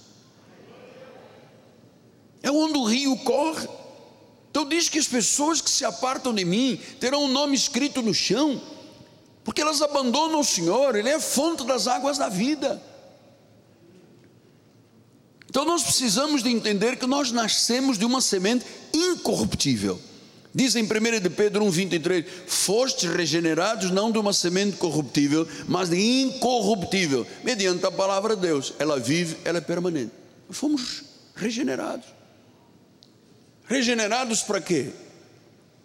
[2.42, 3.66] É onde o rio corre.
[4.56, 8.14] Então diz que as pessoas que se apartam de mim terão um nome escrito no
[8.14, 8.58] chão,
[9.44, 12.82] porque elas abandonam o Senhor, Ele é a fonte das águas da vida.
[15.50, 18.64] Então nós precisamos de entender que nós nascemos de uma semente
[18.94, 20.00] incorruptível.
[20.54, 26.00] Diz em 1 de Pedro 1,23: Fostes regenerados não de uma semente corruptível, mas de
[26.00, 28.72] incorruptível, mediante a palavra de Deus.
[28.78, 30.12] Ela vive, ela é permanente.
[30.48, 31.02] Fomos
[31.34, 32.15] regenerados.
[33.68, 34.90] Regenerados para quê?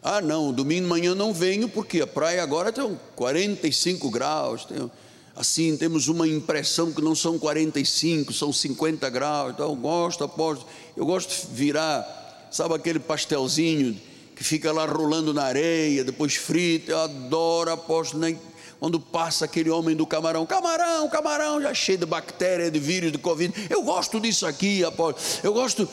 [0.03, 4.65] Ah, não, domingo de manhã não venho porque a praia agora tem 45 graus.
[4.65, 4.91] Tem,
[5.35, 9.53] assim, temos uma impressão que não são 45, são 50 graus.
[9.53, 10.65] Então, eu gosto, aposto,
[10.95, 13.99] eu gosto de virar, sabe aquele pastelzinho
[14.35, 16.91] que fica lá rolando na areia, depois frito.
[16.91, 18.39] Eu adoro, aposto, nem
[18.79, 23.19] quando passa aquele homem do camarão, camarão, camarão, já cheio de bactéria, de vírus, de
[23.19, 23.53] Covid.
[23.69, 25.21] Eu gosto disso aqui, aposto.
[25.43, 25.87] Eu gosto,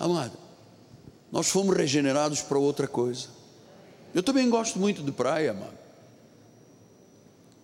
[0.00, 0.43] amado,
[1.34, 3.26] nós fomos regenerados para outra coisa.
[4.14, 5.76] Eu também gosto muito de praia, amado.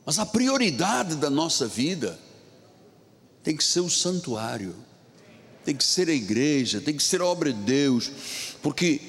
[0.05, 2.19] Mas a prioridade da nossa vida
[3.45, 4.75] tem que ser o santuário,
[5.65, 8.11] tem que ser a igreja, tem que ser a obra de Deus,
[8.61, 9.01] porque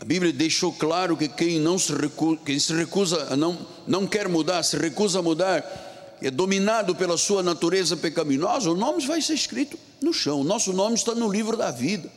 [0.00, 4.28] a Bíblia deixou claro que quem não se recusa, quem se recusa não, não quer
[4.28, 9.34] mudar, se recusa a mudar, é dominado pela sua natureza pecaminosa, o nome vai ser
[9.34, 10.40] escrito no chão.
[10.40, 12.10] O nosso nome está no livro da vida,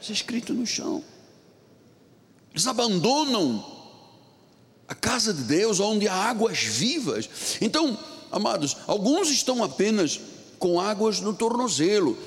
[0.00, 1.02] ser escrito no chão.
[2.58, 3.64] Eles abandonam
[4.88, 7.28] a casa de Deus, onde há águas vivas.
[7.60, 7.96] Então,
[8.32, 10.18] amados, alguns estão apenas
[10.58, 12.18] com águas no tornozelo,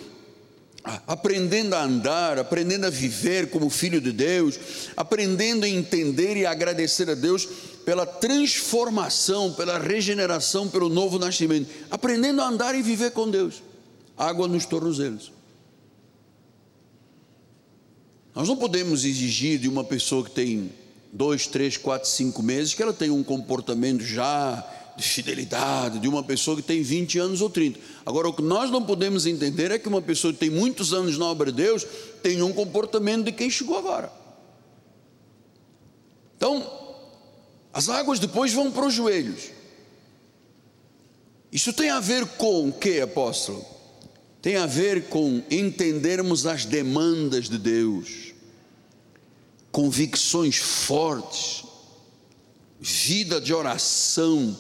[1.06, 4.58] aprendendo a andar, aprendendo a viver como filho de Deus,
[4.96, 7.46] aprendendo a entender e agradecer a Deus
[7.84, 13.62] pela transformação, pela regeneração, pelo novo nascimento, aprendendo a andar e viver com Deus.
[14.18, 15.41] Água nos tornozelos.
[18.34, 20.72] Nós não podemos exigir de uma pessoa que tem
[21.12, 24.66] dois, três, quatro, cinco meses que ela tenha um comportamento já
[24.96, 27.80] de fidelidade de uma pessoa que tem 20 anos ou 30.
[28.06, 31.18] Agora, o que nós não podemos entender é que uma pessoa que tem muitos anos
[31.18, 31.86] na obra de Deus
[32.22, 34.12] tem um comportamento de quem chegou agora.
[36.38, 36.72] Então,
[37.74, 39.50] as águas depois vão para os joelhos.
[41.52, 43.66] Isso tem a ver com o que, apóstolo?
[44.42, 48.34] Tem a ver com entendermos as demandas de Deus,
[49.72, 51.64] convicções fortes,
[52.80, 54.58] vida de oração,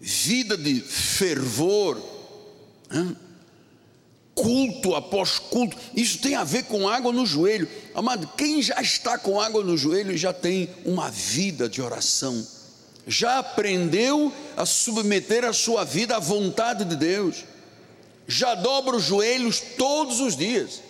[0.00, 2.00] vida de fervor,
[4.34, 7.68] culto após culto, isso tem a ver com água no joelho.
[7.94, 12.46] Amado, quem já está com água no joelho já tem uma vida de oração,
[13.06, 17.44] já aprendeu a submeter a sua vida à vontade de Deus
[18.28, 20.82] já dobra os joelhos todos os dias.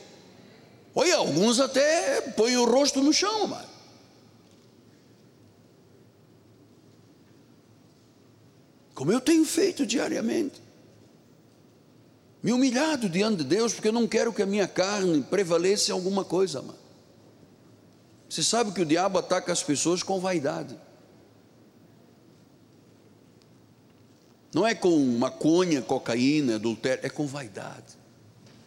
[0.93, 3.69] Olha, alguns até põem o rosto no chão, mano.
[8.93, 10.61] Como eu tenho feito diariamente.
[12.43, 15.95] Me humilhado diante de Deus, porque eu não quero que a minha carne prevaleça em
[15.95, 16.79] alguma coisa, mano.
[18.29, 20.77] Você sabe que o diabo ataca as pessoas com vaidade.
[24.53, 27.99] Não é com maconha, cocaína, adultério, é com vaidade.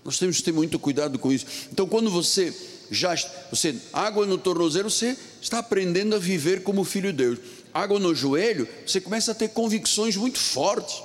[0.03, 1.45] Nós temos que ter muito cuidado com isso.
[1.71, 2.53] Então, quando você
[2.89, 3.15] já
[3.49, 7.39] você água no tornozelo, você está aprendendo a viver como filho de Deus.
[7.73, 11.01] Água no joelho, você começa a ter convicções muito fortes.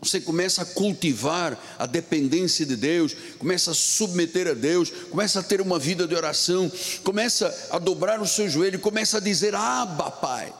[0.00, 5.42] Você começa a cultivar a dependência de Deus, começa a submeter a Deus, começa a
[5.42, 6.70] ter uma vida de oração,
[7.02, 10.54] começa a dobrar o seu joelho, começa a dizer: Abba, Pai.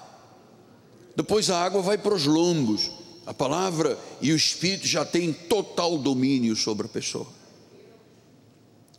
[1.15, 2.91] Depois a água vai para os lombos
[3.29, 7.27] a palavra e o Espírito já têm total domínio sobre a pessoa.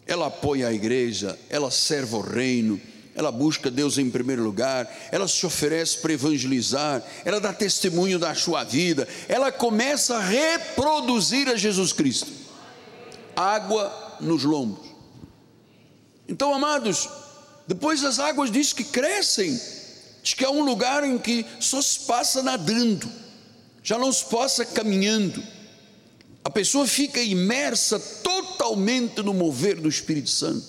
[0.06, 2.80] Ela apoia a igreja, ela serve o reino,
[3.16, 8.36] ela busca Deus em primeiro lugar, ela se oferece para evangelizar, ela dá testemunho da
[8.36, 12.32] sua vida, ela começa a reproduzir a Jesus Cristo.
[13.36, 14.90] Água nos lombos.
[16.28, 17.10] Então, amados,
[17.68, 19.60] depois as águas diz que crescem,
[20.22, 23.28] diz que é um lugar em que só se passa nadando
[23.90, 25.42] já não se possa caminhando.
[26.44, 30.64] A pessoa fica imersa totalmente no mover do Espírito Santo.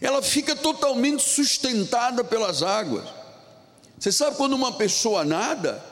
[0.00, 3.08] ela fica totalmente sustentada pelas águas.
[3.98, 5.84] Você sabe quando uma pessoa nada,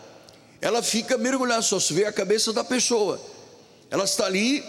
[0.60, 3.20] ela fica mergulhada, só se vê a cabeça da pessoa.
[3.90, 4.62] Ela está ali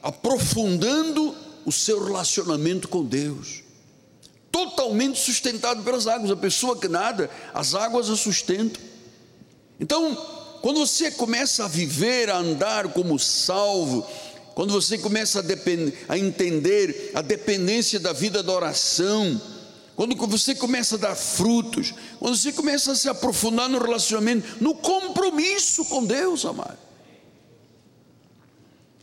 [0.00, 1.34] aprofundando
[1.64, 3.64] o seu relacionamento com Deus.
[4.52, 6.30] Totalmente sustentado pelas águas.
[6.30, 8.80] A pessoa que nada, as águas a sustentam.
[9.80, 14.06] Então, quando você começa a viver, a andar como salvo,
[14.54, 19.40] quando você começa a, depend, a entender a dependência da vida da oração,
[19.96, 24.76] quando você começa a dar frutos, quando você começa a se aprofundar no relacionamento, no
[24.76, 26.78] compromisso com Deus, amado,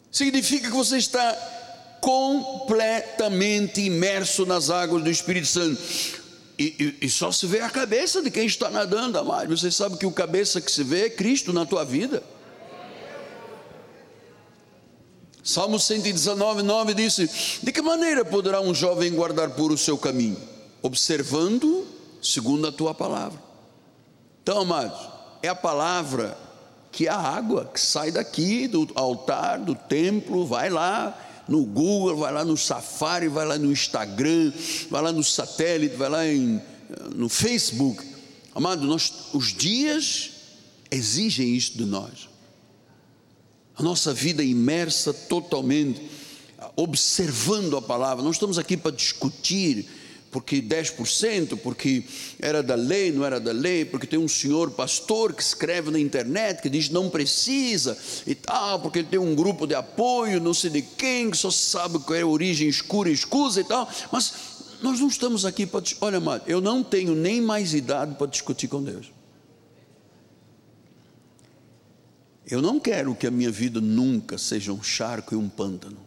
[0.10, 1.34] significa que você está
[2.00, 6.19] completamente imerso nas águas do Espírito Santo.
[6.60, 9.56] E, e, só se vê a cabeça de quem está nadando, amado.
[9.56, 12.22] Você sabe que o cabeça que se vê é Cristo na tua vida.
[15.42, 17.30] Salmo 119, 9 disse:
[17.64, 20.36] De que maneira poderá um jovem guardar puro o seu caminho?
[20.82, 21.88] Observando
[22.22, 23.42] segundo a tua palavra.
[24.44, 25.00] Então, amados,
[25.42, 26.38] é a palavra
[26.92, 31.18] que é a água que sai daqui do altar, do templo, vai lá
[31.50, 34.54] no Google, vai lá no Safari, vai lá no Instagram,
[34.90, 36.62] vai lá no satélite, vai lá em,
[37.16, 38.06] no Facebook.
[38.54, 40.32] Amado, nós, os dias
[40.92, 42.30] exigem isso de nós.
[43.76, 46.02] A nossa vida imersa totalmente,
[46.76, 48.24] observando a palavra.
[48.24, 49.88] Não estamos aqui para discutir
[50.32, 52.04] porque 10%, porque
[52.40, 56.00] era da lei, não era da lei, porque tem um senhor pastor que escreve na
[56.00, 60.70] internet que diz não precisa e tal, porque tem um grupo de apoio, não sei
[60.70, 64.34] de quem, que só sabe qual é origem escura e escusa e tal, mas
[64.82, 65.84] nós não estamos aqui para.
[66.02, 69.12] Olha, amado, eu não tenho nem mais idade para discutir com Deus.
[72.46, 76.00] Eu não quero que a minha vida nunca seja um charco e um pântano.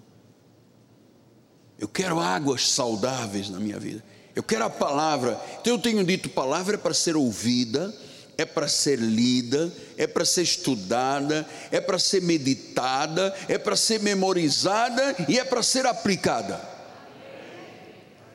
[1.78, 4.02] Eu quero águas saudáveis na minha vida.
[4.34, 5.38] Eu quero a palavra.
[5.60, 7.94] Então eu tenho dito: palavra é para ser ouvida,
[8.36, 14.00] é para ser lida, é para ser estudada, é para ser meditada, é para ser
[14.00, 16.60] memorizada e é para ser aplicada.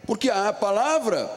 [0.06, 1.30] Porque a palavra,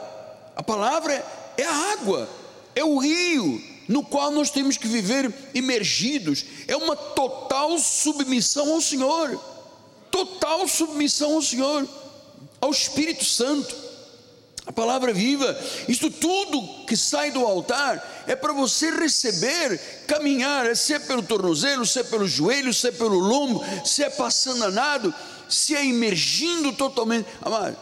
[0.54, 1.24] a palavra
[1.56, 2.28] é a água,
[2.74, 8.80] é o rio no qual nós temos que viver imergidos, é uma total submissão ao
[8.80, 9.42] Senhor,
[10.12, 11.88] total submissão ao Senhor,
[12.60, 13.89] ao Espírito Santo
[14.66, 15.58] a palavra viva,
[15.88, 21.22] isto tudo que sai do altar é para você receber, caminhar, é se é pelo
[21.22, 25.14] tornozelo, se é pelo joelho, se é pelo lombo, se é passando a nado,
[25.48, 27.26] se é imergindo totalmente.
[27.40, 27.76] Amado,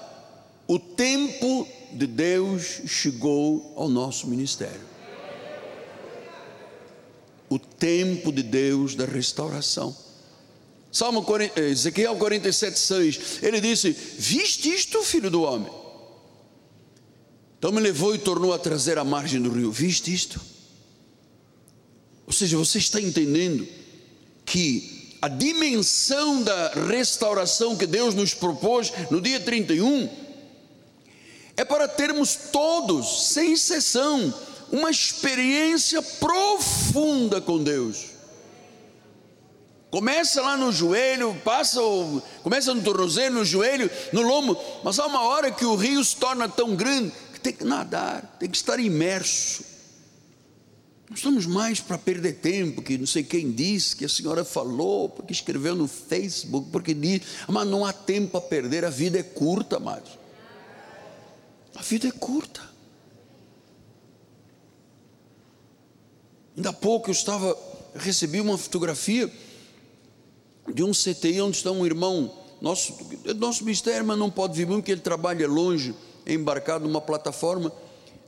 [0.66, 4.89] o tempo de Deus chegou ao nosso ministério.
[7.51, 9.97] O tempo de Deus da restauração.
[10.93, 15.78] Salmo 40, Ezequiel 47, 6, ele disse: Viste isto, filho do homem?
[17.59, 19.73] Então me levou e tornou a trazer à margem do rio.
[19.73, 20.41] Viste isto?
[22.27, 23.67] Ou seja, você está entendendo
[24.45, 30.09] que a dimensão da restauração que Deus nos propôs no dia 31
[31.57, 34.33] é para termos todos, sem exceção,
[34.71, 38.19] uma experiência profunda com Deus.
[39.91, 41.81] Começa lá no joelho, passa,
[42.43, 46.15] começa no tornozelo, no joelho, no lombo, mas há uma hora que o rio se
[46.15, 49.64] torna tão grande tem que nadar, tem que estar imerso.
[51.09, 55.09] Não estamos mais para perder tempo, que não sei quem disse, que a senhora falou,
[55.09, 59.22] porque escreveu no Facebook, porque diz, mas não há tempo a perder, a vida é
[59.22, 60.18] curta, amados.
[61.74, 62.61] A vida é curta.
[66.55, 67.57] Ainda há pouco eu estava,
[67.95, 69.32] recebi uma fotografia
[70.74, 72.95] de um CTI onde está um irmão, nosso,
[73.36, 75.95] nosso ministério, mas não pode vir muito, porque ele trabalha longe
[76.29, 77.72] embarcado numa plataforma,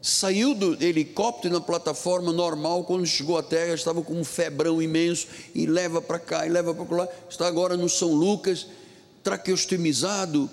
[0.03, 5.27] saiu do helicóptero na plataforma normal, quando chegou à terra estava com um febrão imenso,
[5.55, 8.67] e leva para cá, e leva para lá, está agora no São Lucas,
[9.23, 10.49] traqueostomizado,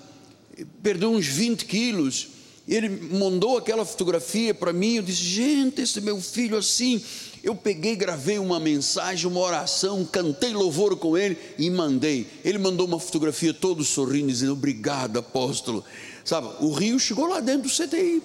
[0.82, 2.28] perdeu uns 20 quilos,
[2.66, 7.02] ele mandou aquela fotografia para mim, eu disse, gente, esse meu filho assim,
[7.42, 12.26] eu peguei, gravei uma mensagem, uma oração, cantei louvor com ele e mandei.
[12.44, 15.84] Ele mandou uma fotografia todo sorrindo, dizendo: Obrigado, apóstolo.
[16.24, 18.22] Sabe, o rio chegou lá dentro do CTI.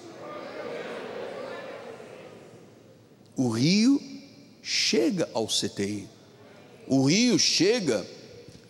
[3.36, 4.00] O rio
[4.62, 6.08] chega ao CTI.
[6.86, 8.06] O rio chega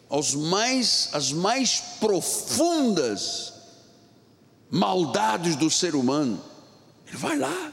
[0.09, 3.53] aos mais as mais profundas
[4.71, 6.43] maldades do ser humano.
[7.07, 7.73] Ele vai lá.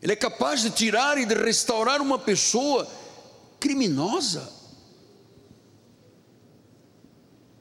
[0.00, 2.88] Ele é capaz de tirar e de restaurar uma pessoa
[3.60, 4.52] criminosa,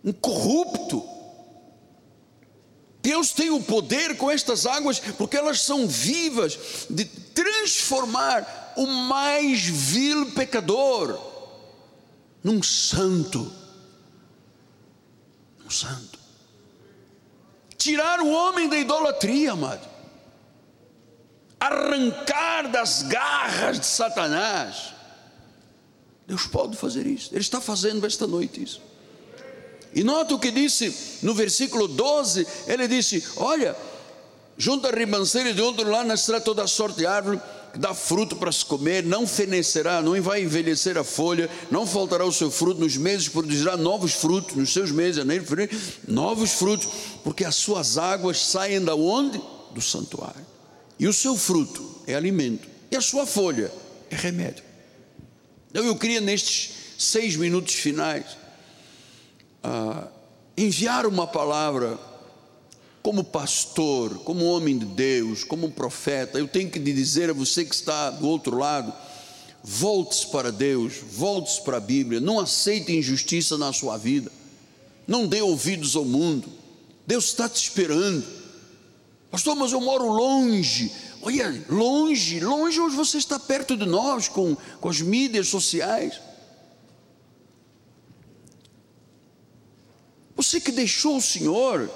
[0.03, 1.03] um corrupto,
[3.01, 9.61] Deus tem o poder com estas águas, porque elas são vivas, de transformar o mais
[9.61, 11.19] vil pecador
[12.43, 13.51] num santo.
[15.65, 16.19] Um santo.
[17.77, 19.89] Tirar o homem da idolatria, amado.
[21.59, 24.93] Arrancar das garras de Satanás.
[26.27, 27.29] Deus pode fazer isso.
[27.31, 28.90] Ele está fazendo esta noite isso.
[29.93, 33.75] E nota o que disse no versículo 12: ele disse: Olha,
[34.57, 37.39] junto a ribanceira de outro lá nascerá toda sorte de árvore
[37.71, 42.25] que dá fruto para se comer, não fenecerá, não vai envelhecer a folha, não faltará
[42.25, 45.45] o seu fruto, nos meses produzirá novos frutos, nos seus meses, janeiro,
[46.05, 46.87] novos frutos,
[47.23, 49.41] porque as suas águas saem da onde?
[49.73, 50.45] Do santuário.
[50.99, 53.71] E o seu fruto é alimento, e a sua folha
[54.09, 54.63] é remédio.
[55.69, 58.40] Então eu queria nestes seis minutos finais
[59.63, 60.07] ah,
[60.57, 61.97] enviar uma palavra
[63.01, 67.73] como pastor, como homem de Deus, como profeta, eu tenho que dizer a você que
[67.73, 68.93] está do outro lado:
[69.63, 74.31] volte-se para Deus, volte-se para a Bíblia, não aceite injustiça na sua vida,
[75.07, 76.47] não dê ouvidos ao mundo,
[77.05, 78.41] Deus está te esperando.
[79.31, 80.91] Pastor, mas eu moro longe.
[81.21, 86.19] Olha, longe, longe hoje você está perto de nós com, com as mídias sociais.
[90.41, 91.87] Você que deixou o Senhor,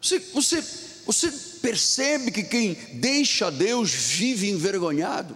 [0.00, 0.62] você, você,
[1.04, 5.34] você percebe que quem deixa Deus vive envergonhado.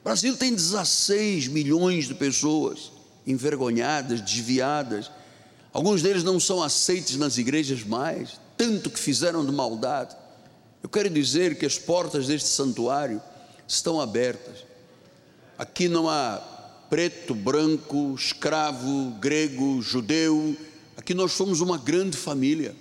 [0.00, 2.92] O Brasil tem 16 milhões de pessoas
[3.26, 5.10] envergonhadas, desviadas.
[5.72, 10.14] Alguns deles não são aceitos nas igrejas mais, tanto que fizeram de maldade.
[10.84, 13.20] Eu quero dizer que as portas deste santuário
[13.66, 14.58] estão abertas.
[15.58, 16.36] Aqui não há
[16.88, 20.56] preto, branco, escravo, grego, judeu.
[20.96, 22.74] Aqui nós somos uma grande família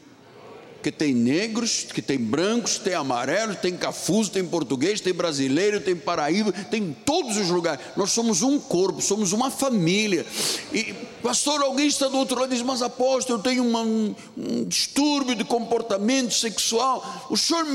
[0.81, 5.95] que tem negros, que tem brancos, tem amarelos, tem cafuso, tem português, tem brasileiro, tem
[5.95, 7.85] paraíba, tem todos os lugares.
[7.95, 10.25] Nós somos um corpo, somos uma família.
[10.73, 14.15] E, pastor, alguém está do outro lado e diz: Mas apóstolo, eu tenho uma, um,
[14.35, 17.27] um distúrbio de comportamento sexual.
[17.29, 17.65] O senhor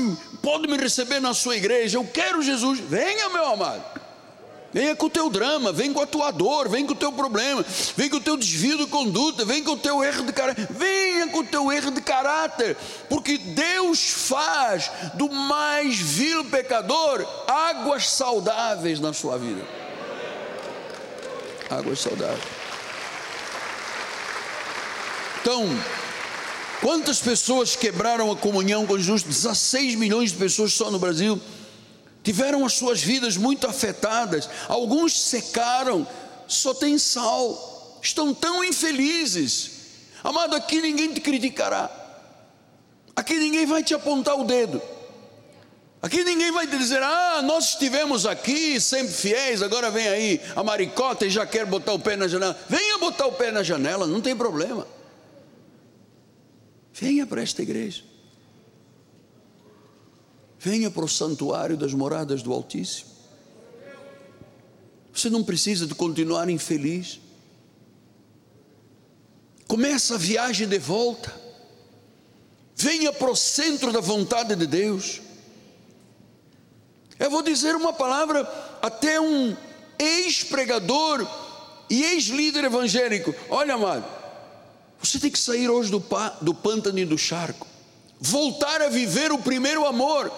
[0.41, 1.97] pode me receber na sua igreja?
[1.97, 2.79] Eu quero Jesus.
[2.79, 4.06] Venha, meu amado.
[4.77, 7.65] Venha com o teu drama, vem com a tua dor, vem com o teu problema,
[7.95, 11.27] vem com o teu desvio de conduta, vem com o teu erro de caráter, venha
[11.29, 12.77] com o teu erro de caráter,
[13.09, 19.63] porque Deus faz do mais vil pecador águas saudáveis na sua vida.
[21.71, 22.43] Águas saudáveis.
[25.41, 25.67] Então,
[26.81, 29.23] quantas pessoas quebraram a comunhão com Jesus?
[29.23, 31.41] 16 milhões de pessoas só no Brasil
[32.27, 36.05] tiveram as suas vidas muito afetadas, alguns secaram,
[36.45, 39.71] só tem sal, estão tão infelizes.
[40.21, 41.89] Amado, aqui ninguém te criticará,
[43.15, 44.81] aqui ninguém vai te apontar o dedo.
[46.01, 51.25] Aqui ninguém vai dizer, ah, nós estivemos aqui sempre fiéis, agora vem aí a maricota
[51.25, 52.59] e já quer botar o pé na janela.
[52.67, 54.85] Venha botar o pé na janela, não tem problema.
[56.91, 58.03] Venha para esta igreja.
[60.69, 63.09] Venha para o santuário das moradas do Altíssimo.
[65.13, 67.21] Você não precisa de continuar infeliz.
[69.65, 71.33] Começa a viagem de volta.
[72.75, 75.21] Venha para o centro da vontade de Deus.
[77.17, 78.41] Eu vou dizer uma palavra
[78.81, 79.55] até um
[79.97, 81.25] ex-pregador
[81.89, 83.33] e ex-líder evangélico.
[83.49, 84.05] Olha, amado,
[85.01, 86.03] você tem que sair hoje do,
[86.41, 87.65] do pântano e do charco,
[88.19, 90.29] voltar a viver o primeiro amor.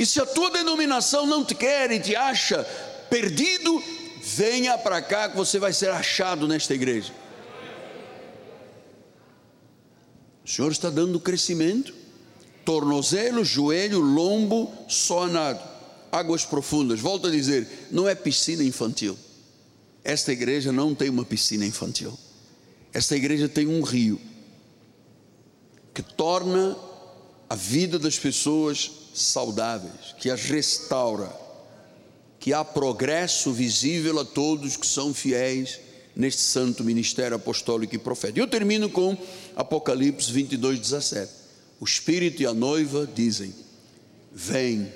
[0.00, 2.64] E se a tua denominação não te quer e te acha
[3.10, 3.84] perdido,
[4.22, 7.12] venha para cá que você vai ser achado nesta igreja.
[10.42, 11.92] O Senhor está dando crescimento,
[12.64, 15.62] tornozelo, joelho, lombo, só nada,
[16.10, 16.98] águas profundas.
[16.98, 19.18] Volto a dizer, não é piscina infantil.
[20.02, 22.18] Esta igreja não tem uma piscina infantil.
[22.90, 24.18] Esta igreja tem um rio
[25.92, 26.74] que torna
[27.50, 31.30] a vida das pessoas saudáveis, que as restaura,
[32.38, 35.78] que há progresso visível a todos que são fiéis
[36.16, 38.40] neste santo ministério apostólico e profético.
[38.40, 39.16] Eu termino com
[39.54, 41.32] Apocalipse 22, 17.
[41.78, 43.54] O Espírito e a noiva dizem:
[44.32, 44.92] Vem,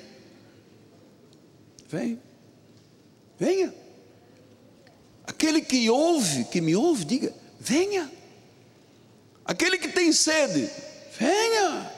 [1.87, 2.19] vem,
[3.39, 3.73] venha.
[5.25, 8.11] Aquele que ouve, que me ouve, diga: Venha.
[9.43, 10.69] Aquele que tem sede,
[11.19, 11.94] venha.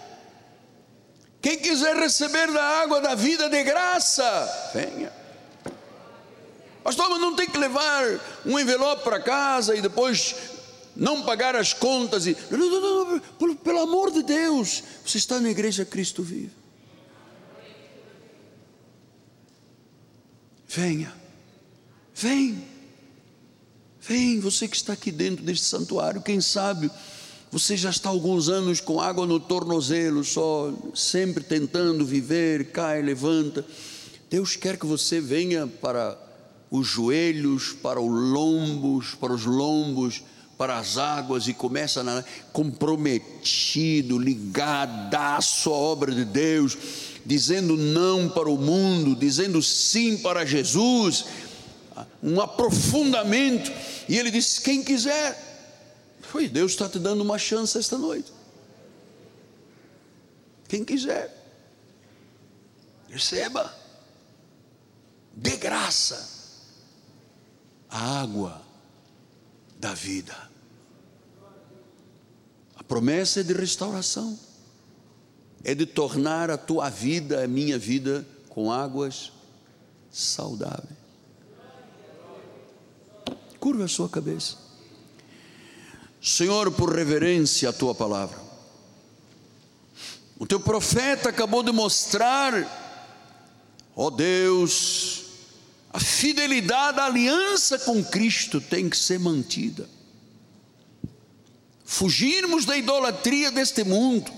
[1.48, 5.14] Quem quiser receber da água da vida de graça, venha.
[6.84, 8.04] Pastor, mas não tem que levar
[8.46, 10.36] um envelope para casa e depois
[10.94, 12.36] não pagar as contas e.
[12.52, 16.52] Não, não, não, pelo, pelo amor de Deus, você está na igreja Cristo vive.
[20.68, 21.16] Venha,
[22.14, 22.62] vem,
[24.02, 26.92] vem, você que está aqui dentro deste santuário, quem sabe
[27.52, 33.66] você já está alguns anos com água no tornozelo, só sempre tentando viver, cai, levanta.
[34.30, 36.18] Deus quer que você venha para
[36.70, 40.22] os joelhos, para os lombos, para os lombos,
[40.58, 46.78] para as águas e começa a comprometido, ligadaço à obra de Deus,
[47.26, 51.26] dizendo não para o mundo, dizendo sim para Jesus,
[52.22, 53.72] um aprofundamento.
[54.10, 55.47] E ele disse: quem quiser,
[56.28, 58.32] foi Deus está te dando uma chance esta noite.
[60.68, 61.34] Quem quiser,
[63.10, 63.74] receba,
[65.34, 66.28] de graça,
[67.90, 68.62] a água
[69.80, 70.36] da vida.
[72.76, 74.38] A promessa é de restauração,
[75.64, 79.32] é de tornar a tua vida, a minha vida, com águas
[80.12, 80.98] saudáveis.
[83.60, 84.67] Curva a sua cabeça.
[86.28, 88.38] Senhor, por reverência à tua palavra.
[90.38, 92.54] O teu profeta acabou de mostrar,
[93.96, 95.24] ó Deus,
[95.90, 99.90] a fidelidade, a aliança com Cristo tem que ser mantida.
[101.86, 104.30] Fugirmos da idolatria deste mundo,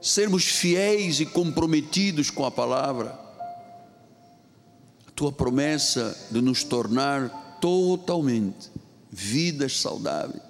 [0.00, 3.10] sermos fiéis e comprometidos com a palavra,
[5.06, 8.78] a tua promessa de nos tornar totalmente
[9.10, 10.42] vidas saudáveis.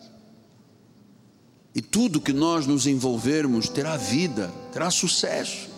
[1.75, 5.69] E tudo que nós nos envolvermos terá vida, terá sucesso.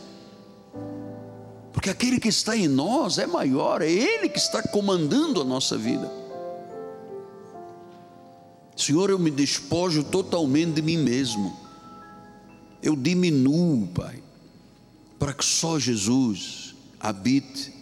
[1.73, 5.77] Porque aquele que está em nós é maior, é Ele que está comandando a nossa
[5.77, 6.11] vida.
[8.77, 11.55] Senhor, eu me despojo totalmente de mim mesmo.
[12.83, 14.23] Eu diminuo, Pai,
[15.19, 17.75] para que só Jesus habite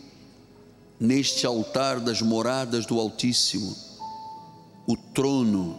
[0.98, 3.87] neste altar das moradas do Altíssimo
[4.88, 5.78] o trono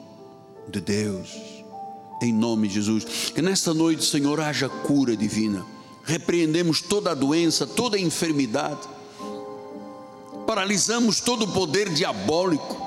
[0.68, 1.32] de Deus,
[2.22, 3.32] em nome de Jesus.
[3.34, 5.66] Que nesta noite, Senhor, haja cura divina.
[6.04, 8.88] Repreendemos toda a doença, toda a enfermidade,
[10.46, 12.78] paralisamos todo o poder diabólico,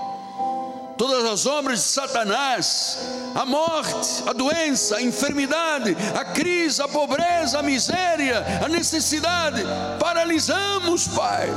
[0.97, 2.99] todas as obras de Satanás,
[3.35, 9.63] a morte, a doença, a enfermidade, a crise, a pobreza, a miséria, a necessidade,
[9.99, 11.51] paralisamos, Pai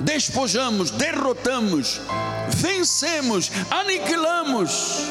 [0.00, 2.00] despojamos, derrotamos,
[2.56, 5.04] vencemos, aniquilamos,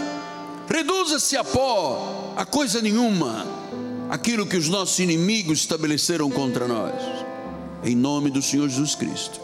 [0.70, 3.46] reduza-se a pó, a coisa nenhuma,
[4.10, 6.94] aquilo que os nossos inimigos estabeleceram contra nós,
[7.84, 9.40] em nome do Senhor Jesus Cristo.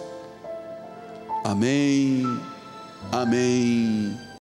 [1.43, 2.23] Amém,
[3.11, 4.22] amém